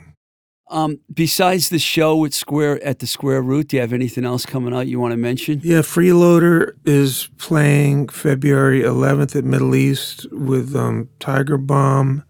Um, 0.69 0.99
besides 1.12 1.69
the 1.69 1.80
show 1.80 2.23
at 2.25 2.34
Square 2.34 2.84
at 2.84 2.99
the 2.99 3.08
Square 3.08 3.41
Root, 3.41 3.69
do 3.69 3.78
you 3.78 3.82
have 3.82 3.91
anything 3.91 4.25
else 4.25 4.45
coming 4.45 4.75
out 4.75 4.86
you 4.86 4.99
want 4.99 5.13
to 5.13 5.17
mention? 5.17 5.62
Yeah, 5.63 5.80
Freeloader 5.80 6.73
is 6.86 7.30
playing 7.38 8.10
February 8.10 8.82
11th 8.82 9.36
at 9.36 9.43
Middle 9.43 9.73
East 9.73 10.28
with 10.32 10.75
um, 10.75 11.10
Tiger 11.19 11.58
Bomb 11.58 12.23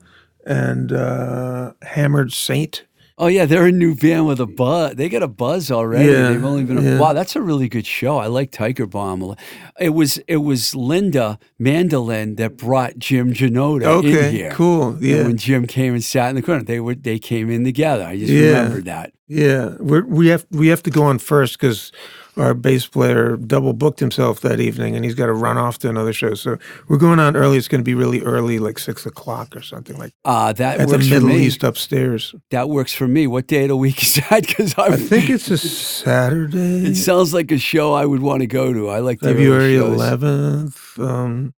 and 0.46 0.94
uh, 0.94 1.74
Hammered 1.82 2.32
Saint. 2.32 2.86
Oh 3.18 3.28
yeah, 3.28 3.46
they're 3.46 3.66
a 3.68 3.72
new 3.72 3.96
band 3.96 4.28
with 4.28 4.42
a 4.42 4.46
buzz. 4.46 4.96
They 4.96 5.08
got 5.08 5.24
a 5.24 5.28
buzz 5.30 5.72
already. 5.72 6.12
Yeah, 6.12 6.32
They've 6.32 6.44
only 6.44 6.66
been 6.66 6.84
yeah. 6.84 7.00
wow. 7.00 7.14
That's 7.14 7.36
a 7.38 7.42
really 7.42 7.70
good 7.70 7.86
show. 7.86 8.18
I 8.18 8.28
like 8.28 8.52
Tiger 8.52 8.86
Bomb. 8.86 9.36
It 9.80 9.92
was 9.92 10.18
it 10.28 10.38
was 10.38 10.76
Linda 10.76 11.40
Mandolin 11.58 12.36
that 12.36 12.58
brought 12.58 12.98
Jim 13.00 13.34
Janota 13.34 13.84
in 13.84 13.88
Okay, 14.14 14.32
here. 14.32 14.52
cool. 14.52 14.90
And 14.90 15.02
Yeah, 15.02 15.24
when 15.24 15.38
Jim 15.38 15.66
came 15.66 15.94
and 15.94 16.04
sat 16.04 16.30
in 16.30 16.36
the 16.36 16.42
corner, 16.42 16.64
they 16.64 16.82
were 16.82 16.94
they 16.96 17.18
came 17.18 17.50
in 17.50 17.64
together. 17.64 18.04
I 18.04 18.18
just 18.20 18.32
Yeah. 18.34 18.48
remembered 18.58 18.86
that. 18.86 19.14
yeah. 19.30 19.76
We're, 19.80 20.06
we 20.06 20.28
have 20.28 20.46
we 20.52 20.68
have 20.68 20.84
to 20.84 20.90
go 20.92 21.04
on 21.04 21.20
first 21.20 21.58
because 21.58 21.94
our 22.38 22.54
bass 22.54 22.86
player 22.88 23.38
double 23.38 23.74
booked 23.74 24.00
himself 24.00 24.42
that 24.42 24.60
evening, 24.60 24.96
and 24.96 25.06
he's 25.06 25.16
got 25.16 25.28
to 25.28 25.34
run 25.34 25.58
off 25.58 25.78
to 25.80 25.90
another 25.90 26.12
show. 26.14 26.34
So 26.34 26.58
we're 26.88 26.98
going 26.98 27.20
on 27.20 27.36
early. 27.36 27.58
It's 27.58 27.68
going 27.68 27.80
to 27.82 27.86
be 27.86 27.94
really 27.96 28.22
early, 28.22 28.60
like 28.60 28.78
six 28.80 29.06
o'clock 29.06 29.56
or 29.56 29.62
something 29.62 29.98
like 29.98 30.14
Uh, 30.26 30.52
that 30.54 30.80
at 30.80 30.88
the 30.88 30.94
works 30.96 31.08
for 31.08 31.14
Middle 31.14 31.30
me. 31.30 31.46
East 31.46 31.64
upstairs. 31.64 32.36
That 32.52 32.70
works 32.70 32.94
for 32.94 33.08
me. 33.08 33.26
What 33.28 33.48
day 33.48 33.64
of 33.64 33.70
the 33.70 33.78
week 33.78 34.02
is 34.04 34.16
that? 34.16 34.46
Because 34.48 34.76
I 34.78 34.96
think 34.96 35.30
it's 35.30 35.50
a 35.50 35.58
Saturday. 35.58 36.86
It 36.88 36.96
sounds 36.96 37.34
like 37.34 37.52
a 37.52 37.58
show 37.58 37.94
I 37.94 38.06
would 38.06 38.22
want 38.22 38.42
to 38.42 38.48
go 38.48 38.74
to. 38.74 38.90
I 38.90 39.00
like 39.00 39.20
the 39.20 39.28
early 39.30 39.36
February 39.38 39.76
shows. 39.78 40.00
11th. 40.00 41.00
Um, 41.10 41.54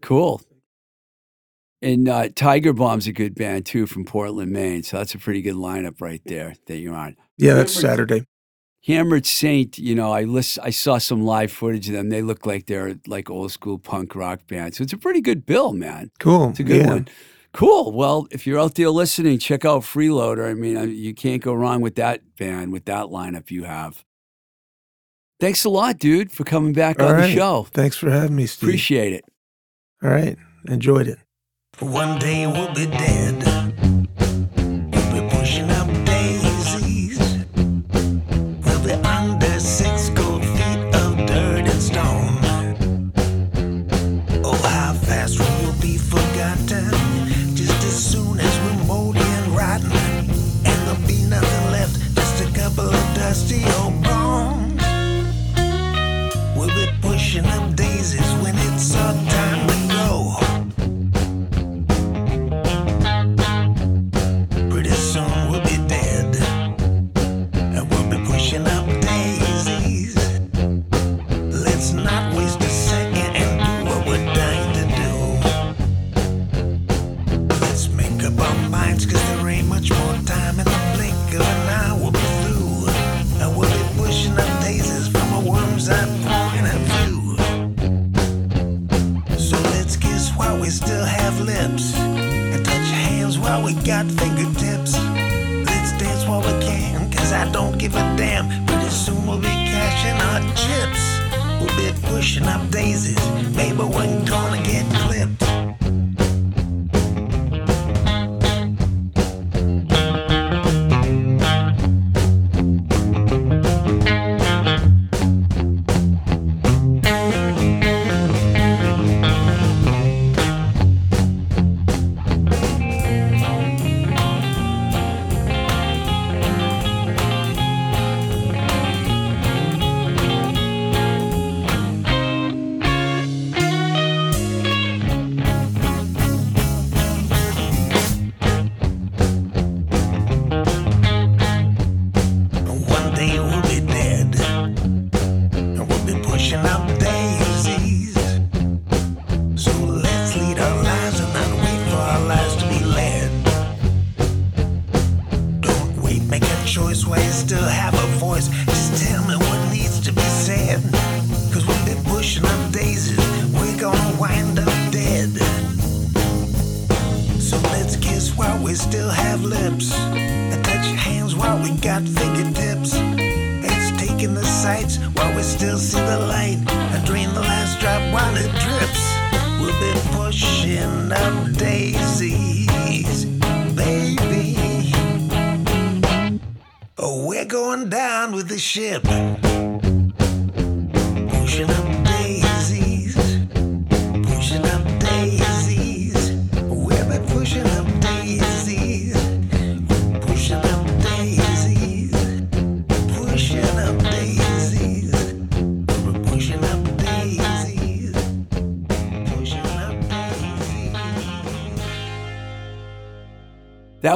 Cool. 0.00 0.40
And 1.80 2.08
uh, 2.08 2.28
Tiger 2.34 2.72
Bomb's 2.72 3.06
a 3.06 3.12
good 3.12 3.34
band 3.34 3.66
too 3.66 3.86
from 3.86 4.04
Portland, 4.04 4.50
Maine. 4.52 4.82
So 4.82 4.96
that's 4.96 5.14
a 5.14 5.18
pretty 5.18 5.42
good 5.42 5.54
lineup 5.54 6.00
right 6.00 6.20
there 6.24 6.54
that 6.66 6.78
you're 6.78 6.94
on. 6.94 7.16
yeah, 7.36 7.54
that's 7.54 7.72
Saturday. 7.72 8.24
Hammered 8.88 9.26
Saint, 9.26 9.78
you 9.78 9.94
know, 9.94 10.12
I 10.12 10.24
list, 10.24 10.58
I 10.62 10.70
saw 10.70 10.96
some 10.96 11.22
live 11.22 11.52
footage 11.52 11.88
of 11.88 11.94
them. 11.94 12.08
They 12.08 12.22
look 12.22 12.46
like 12.46 12.66
they're 12.66 12.96
like 13.06 13.28
old 13.28 13.52
school 13.52 13.78
punk 13.78 14.14
rock 14.14 14.40
band. 14.46 14.74
So 14.74 14.82
it's 14.82 14.94
a 14.94 14.96
pretty 14.96 15.20
good 15.20 15.44
bill, 15.44 15.74
man. 15.74 16.10
Cool. 16.18 16.48
It's 16.50 16.60
a 16.60 16.64
good 16.64 16.86
yeah. 16.86 16.88
one. 16.88 17.08
Cool. 17.52 17.92
Well, 17.92 18.26
if 18.30 18.46
you're 18.46 18.58
out 18.58 18.76
there 18.76 18.88
listening, 18.88 19.40
check 19.40 19.66
out 19.66 19.82
Freeloader. 19.82 20.50
I 20.50 20.54
mean, 20.54 20.78
uh, 20.78 20.82
you 20.82 21.14
can't 21.14 21.42
go 21.42 21.52
wrong 21.52 21.82
with 21.82 21.96
that 21.96 22.22
band, 22.38 22.72
with 22.72 22.86
that 22.86 23.06
lineup 23.06 23.50
you 23.50 23.64
have. 23.64 24.04
Thanks 25.38 25.66
a 25.66 25.68
lot, 25.68 25.98
dude, 25.98 26.32
for 26.32 26.44
coming 26.44 26.72
back 26.72 26.98
All 26.98 27.08
on 27.08 27.20
the 27.20 27.30
show. 27.30 27.66
Thanks 27.70 27.96
for 27.98 28.10
having 28.10 28.36
me, 28.36 28.46
Steve. 28.46 28.70
Appreciate 28.70 29.12
it. 29.12 29.24
All 30.02 30.08
right. 30.08 30.38
Enjoyed 30.66 31.08
it. 31.08 31.18
One 31.78 32.18
day 32.18 32.46
we'll 32.46 32.74
be 32.74 32.86
dead. 32.86 33.57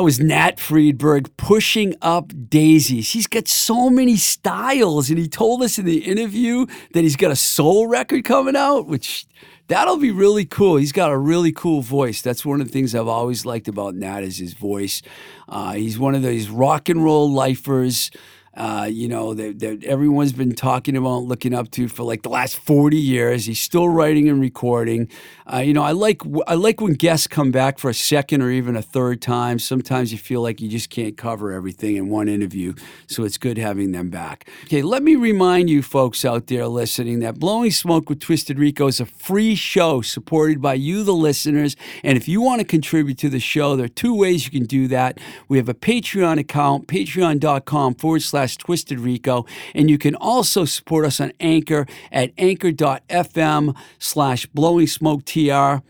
Was 0.02 0.18
Nat 0.18 0.56
Freedberg 0.56 1.30
pushing 1.36 1.94
up 2.02 2.32
daisies. 2.50 3.12
He's 3.12 3.28
got 3.28 3.46
so 3.46 3.88
many 3.88 4.16
styles, 4.16 5.10
and 5.10 5.18
he 5.18 5.28
told 5.28 5.62
us 5.62 5.78
in 5.78 5.84
the 5.84 5.98
interview 5.98 6.66
that 6.92 7.02
he's 7.02 7.14
got 7.14 7.30
a 7.30 7.36
soul 7.36 7.86
record 7.86 8.24
coming 8.24 8.56
out, 8.56 8.88
which 8.88 9.26
that'll 9.68 9.98
be 9.98 10.10
really 10.10 10.44
cool. 10.44 10.76
He's 10.76 10.90
got 10.90 11.12
a 11.12 11.16
really 11.16 11.52
cool 11.52 11.82
voice. 11.82 12.20
That's 12.20 12.44
one 12.44 12.60
of 12.60 12.66
the 12.66 12.72
things 12.72 12.96
I've 12.96 13.06
always 13.06 13.46
liked 13.46 13.68
about 13.68 13.94
Nat 13.94 14.24
is 14.24 14.38
his 14.38 14.54
voice. 14.54 15.02
Uh, 15.48 15.74
he's 15.74 16.00
one 16.00 16.16
of 16.16 16.22
those 16.22 16.48
rock 16.48 16.88
and 16.88 17.04
roll 17.04 17.30
lifers. 17.30 18.10
Uh, 18.54 18.86
you 18.90 19.08
know, 19.08 19.32
that, 19.32 19.82
everyone's 19.84 20.32
been 20.32 20.54
talking 20.54 20.96
about, 20.96 21.24
looking 21.24 21.54
up 21.54 21.70
to 21.70 21.88
for 21.88 22.02
like 22.02 22.22
the 22.22 22.28
last 22.28 22.56
40 22.56 22.98
years. 22.98 23.46
He's 23.46 23.60
still 23.60 23.88
writing 23.88 24.28
and 24.28 24.40
recording. 24.40 25.08
Uh, 25.50 25.58
you 25.58 25.72
know, 25.72 25.82
I 25.82 25.92
like 25.92 26.20
I 26.46 26.54
like 26.54 26.80
when 26.80 26.92
guests 26.92 27.26
come 27.26 27.50
back 27.50 27.78
for 27.78 27.90
a 27.90 27.94
second 27.94 28.42
or 28.42 28.50
even 28.50 28.76
a 28.76 28.82
third 28.82 29.22
time. 29.22 29.58
Sometimes 29.58 30.12
you 30.12 30.18
feel 30.18 30.42
like 30.42 30.60
you 30.60 30.68
just 30.68 30.90
can't 30.90 31.16
cover 31.16 31.52
everything 31.52 31.96
in 31.96 32.08
one 32.08 32.28
interview, 32.28 32.74
so 33.06 33.24
it's 33.24 33.38
good 33.38 33.56
having 33.56 33.92
them 33.92 34.10
back. 34.10 34.48
Okay, 34.64 34.82
let 34.82 35.02
me 35.02 35.16
remind 35.16 35.70
you 35.70 35.82
folks 35.82 36.24
out 36.24 36.46
there 36.48 36.66
listening 36.66 37.20
that 37.20 37.38
Blowing 37.38 37.70
Smoke 37.70 38.08
with 38.08 38.20
Twisted 38.20 38.58
Rico 38.58 38.86
is 38.86 39.00
a 39.00 39.06
free 39.06 39.54
show 39.54 40.02
supported 40.02 40.60
by 40.60 40.74
you, 40.74 41.04
the 41.04 41.14
listeners. 41.14 41.74
And 42.04 42.16
if 42.18 42.28
you 42.28 42.42
want 42.42 42.60
to 42.60 42.66
contribute 42.66 43.18
to 43.18 43.28
the 43.28 43.40
show, 43.40 43.76
there 43.76 43.86
are 43.86 43.88
two 43.88 44.14
ways 44.14 44.44
you 44.44 44.50
can 44.50 44.66
do 44.66 44.88
that. 44.88 45.18
We 45.48 45.56
have 45.56 45.68
a 45.68 45.74
Patreon 45.74 46.38
account, 46.38 46.86
patreon.com 46.86 47.94
forward 47.94 48.22
slash 48.22 48.41
Twisted 48.56 49.00
Rico, 49.00 49.46
and 49.74 49.88
you 49.88 49.98
can 49.98 50.14
also 50.14 50.64
support 50.64 51.04
us 51.04 51.20
on 51.20 51.32
Anchor 51.40 51.86
at 52.10 52.32
anchor.fm 52.38 53.76
slash 53.98 54.46
Blowing 54.46 54.86
Smoke 54.86 55.24
TR. 55.24 55.82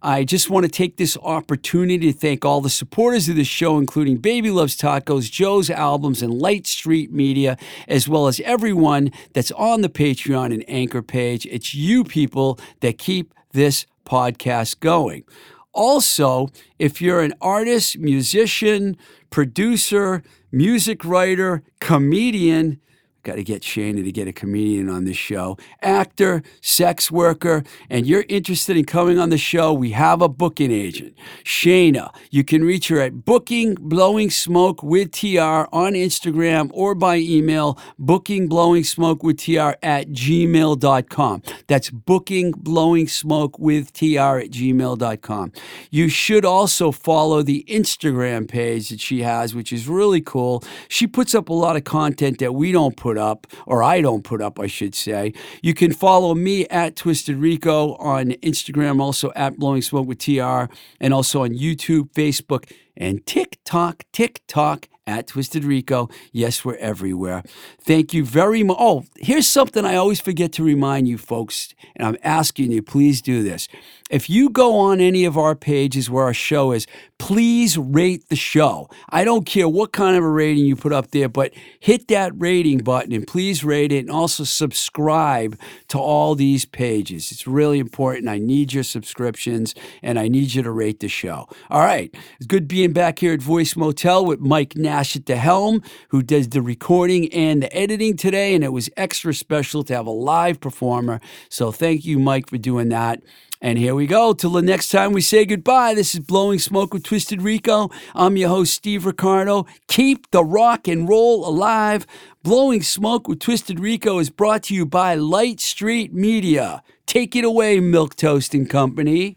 I 0.00 0.22
just 0.22 0.48
want 0.48 0.64
to 0.64 0.70
take 0.70 0.96
this 0.96 1.16
opportunity 1.22 2.12
to 2.12 2.16
thank 2.16 2.44
all 2.44 2.60
the 2.60 2.70
supporters 2.70 3.28
of 3.28 3.34
the 3.34 3.42
show, 3.42 3.78
including 3.78 4.18
Baby 4.18 4.50
Loves 4.50 4.76
Tacos, 4.76 5.28
Joe's 5.30 5.70
Albums, 5.70 6.22
and 6.22 6.32
Light 6.32 6.68
Street 6.68 7.12
Media, 7.12 7.56
as 7.88 8.08
well 8.08 8.28
as 8.28 8.38
everyone 8.40 9.10
that's 9.32 9.50
on 9.52 9.80
the 9.80 9.88
Patreon 9.88 10.54
and 10.54 10.64
Anchor 10.68 11.02
page. 11.02 11.46
It's 11.46 11.74
you 11.74 12.04
people 12.04 12.60
that 12.78 12.98
keep 12.98 13.34
this 13.52 13.86
podcast 14.06 14.78
going. 14.78 15.24
Also, 15.72 16.48
if 16.78 17.02
you're 17.02 17.20
an 17.20 17.34
artist, 17.40 17.98
musician, 17.98 18.96
producer, 19.30 20.22
music 20.50 21.04
writer, 21.04 21.62
comedian, 21.80 22.80
got 23.28 23.36
to 23.36 23.44
get 23.44 23.60
Shayna 23.60 24.02
to 24.02 24.10
get 24.12 24.26
a 24.26 24.32
comedian 24.32 24.88
on 24.88 25.04
this 25.04 25.16
show, 25.16 25.58
actor, 25.82 26.42
sex 26.62 27.10
worker, 27.10 27.62
and 27.90 28.06
you're 28.06 28.24
interested 28.28 28.74
in 28.74 28.86
coming 28.86 29.18
on 29.18 29.28
the 29.28 29.36
show, 29.36 29.74
we 29.74 29.90
have 29.90 30.22
a 30.22 30.28
booking 30.30 30.72
agent, 30.72 31.14
Shayna. 31.44 32.10
You 32.30 32.42
can 32.42 32.64
reach 32.64 32.88
her 32.88 33.00
at 33.00 33.26
Booking 33.26 33.74
Blowing 33.74 34.30
Smoke 34.30 34.82
with 34.82 35.12
TR 35.12 35.68
on 35.72 35.92
Instagram 35.92 36.70
or 36.72 36.94
by 36.94 37.16
email, 37.18 37.78
Booking 37.98 38.48
Blowing 38.48 38.84
Smoke 38.84 39.22
with 39.22 39.38
TR 39.38 39.76
at 39.82 40.08
gmail.com. 40.08 41.42
That's 41.66 41.90
Booking 41.90 42.52
Blowing 42.52 43.08
Smoke 43.08 43.58
with 43.58 43.92
TR 43.92 44.38
at 44.38 44.50
gmail.com. 44.50 45.52
You 45.90 46.08
should 46.08 46.46
also 46.46 46.92
follow 46.92 47.42
the 47.42 47.62
Instagram 47.68 48.48
page 48.48 48.88
that 48.88 49.00
she 49.00 49.20
has, 49.20 49.54
which 49.54 49.70
is 49.70 49.86
really 49.86 50.22
cool. 50.22 50.64
She 50.88 51.06
puts 51.06 51.34
up 51.34 51.50
a 51.50 51.52
lot 51.52 51.76
of 51.76 51.84
content 51.84 52.38
that 52.38 52.54
we 52.54 52.72
don't 52.72 52.96
put 52.96 53.17
up, 53.18 53.46
or 53.66 53.82
I 53.82 54.00
don't 54.00 54.24
put 54.24 54.40
up, 54.40 54.58
I 54.58 54.66
should 54.66 54.94
say. 54.94 55.32
You 55.62 55.74
can 55.74 55.92
follow 55.92 56.34
me 56.34 56.66
at 56.68 56.96
Twisted 56.96 57.36
Rico 57.36 57.94
on 57.96 58.30
Instagram, 58.42 59.00
also 59.00 59.32
at 59.34 59.58
Blowing 59.58 59.82
Smoke 59.82 60.06
with 60.06 60.18
TR, 60.18 60.72
and 61.00 61.12
also 61.12 61.42
on 61.42 61.50
YouTube, 61.50 62.12
Facebook, 62.12 62.70
and 62.96 63.24
TikTok, 63.26 64.04
TikTok 64.12 64.88
at 65.06 65.26
Twisted 65.26 65.64
Rico. 65.64 66.08
Yes, 66.32 66.64
we're 66.64 66.76
everywhere. 66.76 67.42
Thank 67.80 68.12
you 68.12 68.24
very 68.24 68.62
much. 68.62 68.76
Oh, 68.78 69.04
here's 69.16 69.48
something 69.48 69.84
I 69.84 69.96
always 69.96 70.20
forget 70.20 70.52
to 70.52 70.62
remind 70.62 71.08
you 71.08 71.16
folks, 71.16 71.74
and 71.96 72.06
I'm 72.06 72.16
asking 72.22 72.72
you, 72.72 72.82
please 72.82 73.22
do 73.22 73.42
this. 73.42 73.68
If 74.10 74.30
you 74.30 74.48
go 74.48 74.78
on 74.78 75.00
any 75.00 75.24
of 75.24 75.36
our 75.36 75.54
pages 75.54 76.08
where 76.08 76.24
our 76.24 76.34
show 76.34 76.72
is, 76.72 76.86
please 77.18 77.76
rate 77.76 78.28
the 78.28 78.36
show. 78.36 78.88
I 79.10 79.24
don't 79.24 79.44
care 79.44 79.68
what 79.68 79.92
kind 79.92 80.16
of 80.16 80.24
a 80.24 80.28
rating 80.28 80.64
you 80.64 80.76
put 80.76 80.92
up 80.92 81.10
there, 81.10 81.28
but 81.28 81.52
hit 81.80 82.08
that 82.08 82.32
rating 82.36 82.78
button 82.78 83.12
and 83.12 83.26
please 83.26 83.64
rate 83.64 83.92
it 83.92 83.98
and 83.98 84.10
also 84.10 84.44
subscribe 84.44 85.58
to 85.88 85.98
all 85.98 86.34
these 86.34 86.64
pages. 86.64 87.30
It's 87.32 87.46
really 87.46 87.78
important. 87.78 88.28
I 88.28 88.38
need 88.38 88.72
your 88.72 88.84
subscriptions 88.84 89.74
and 90.02 90.18
I 90.18 90.28
need 90.28 90.54
you 90.54 90.62
to 90.62 90.70
rate 90.70 91.00
the 91.00 91.08
show. 91.08 91.48
All 91.70 91.80
right. 91.80 92.14
It's 92.38 92.46
good 92.46 92.66
being 92.66 92.92
back 92.92 93.18
here 93.18 93.34
at 93.34 93.42
Voice 93.42 93.76
Motel 93.76 94.24
with 94.24 94.40
Mike 94.40 94.76
Nash 94.76 95.16
at 95.16 95.26
the 95.26 95.36
helm, 95.36 95.82
who 96.08 96.22
does 96.22 96.48
the 96.48 96.62
recording 96.62 97.32
and 97.32 97.62
the 97.62 97.76
editing 97.76 98.16
today. 98.16 98.54
And 98.54 98.64
it 98.64 98.72
was 98.72 98.88
extra 98.96 99.34
special 99.34 99.84
to 99.84 99.94
have 99.94 100.06
a 100.06 100.10
live 100.10 100.60
performer. 100.60 101.20
So 101.50 101.72
thank 101.72 102.06
you, 102.06 102.18
Mike, 102.18 102.48
for 102.48 102.58
doing 102.58 102.88
that. 102.88 103.20
And 103.60 103.76
here 103.76 103.94
we 103.94 104.06
go. 104.06 104.32
Till 104.34 104.50
the 104.50 104.62
next 104.62 104.90
time 104.90 105.12
we 105.12 105.20
say 105.20 105.44
goodbye. 105.44 105.94
This 105.94 106.14
is 106.14 106.20
Blowing 106.20 106.60
Smoke 106.60 106.94
with 106.94 107.02
Twisted 107.02 107.42
Rico. 107.42 107.90
I'm 108.14 108.36
your 108.36 108.50
host, 108.50 108.72
Steve 108.74 109.04
Ricardo. 109.04 109.66
Keep 109.88 110.30
the 110.30 110.44
rock 110.44 110.86
and 110.86 111.08
roll 111.08 111.46
alive. 111.46 112.06
Blowing 112.44 112.82
Smoke 112.82 113.26
with 113.26 113.40
Twisted 113.40 113.80
Rico 113.80 114.20
is 114.20 114.30
brought 114.30 114.62
to 114.64 114.74
you 114.74 114.86
by 114.86 115.14
Light 115.16 115.58
Street 115.58 116.14
Media. 116.14 116.82
Take 117.06 117.34
it 117.34 117.44
away, 117.44 117.80
Milk 117.80 118.14
Toasting 118.14 118.66
Company. 118.66 119.36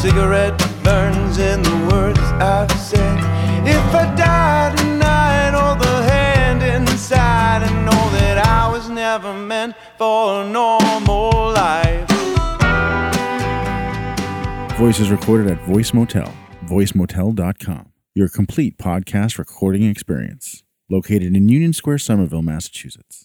Cigarette 0.00 0.58
burns 0.82 1.36
in 1.36 1.60
the 1.62 1.88
words 1.92 2.18
I've 2.40 2.70
said. 2.72 3.18
If 3.68 3.94
I 3.94 4.14
die 4.16 4.74
tonight, 4.74 5.50
hold 5.52 5.78
the 5.78 6.02
hand 6.10 6.62
inside 6.62 7.64
and 7.64 7.84
know 7.84 8.10
that 8.18 8.38
I 8.38 8.70
was 8.70 8.88
never 8.88 9.34
meant 9.34 9.74
for 9.98 10.40
a 10.42 10.48
normal 10.48 11.52
life. 11.52 12.08
Voice 14.78 15.00
is 15.00 15.10
recorded 15.10 15.50
at 15.50 15.62
Voice 15.66 15.92
Motel, 15.92 16.32
voicemotel.com, 16.64 17.92
your 18.14 18.28
complete 18.30 18.78
podcast 18.78 19.36
recording 19.36 19.82
experience, 19.82 20.62
located 20.88 21.36
in 21.36 21.50
Union 21.50 21.74
Square, 21.74 21.98
Somerville, 21.98 22.40
Massachusetts. 22.40 23.19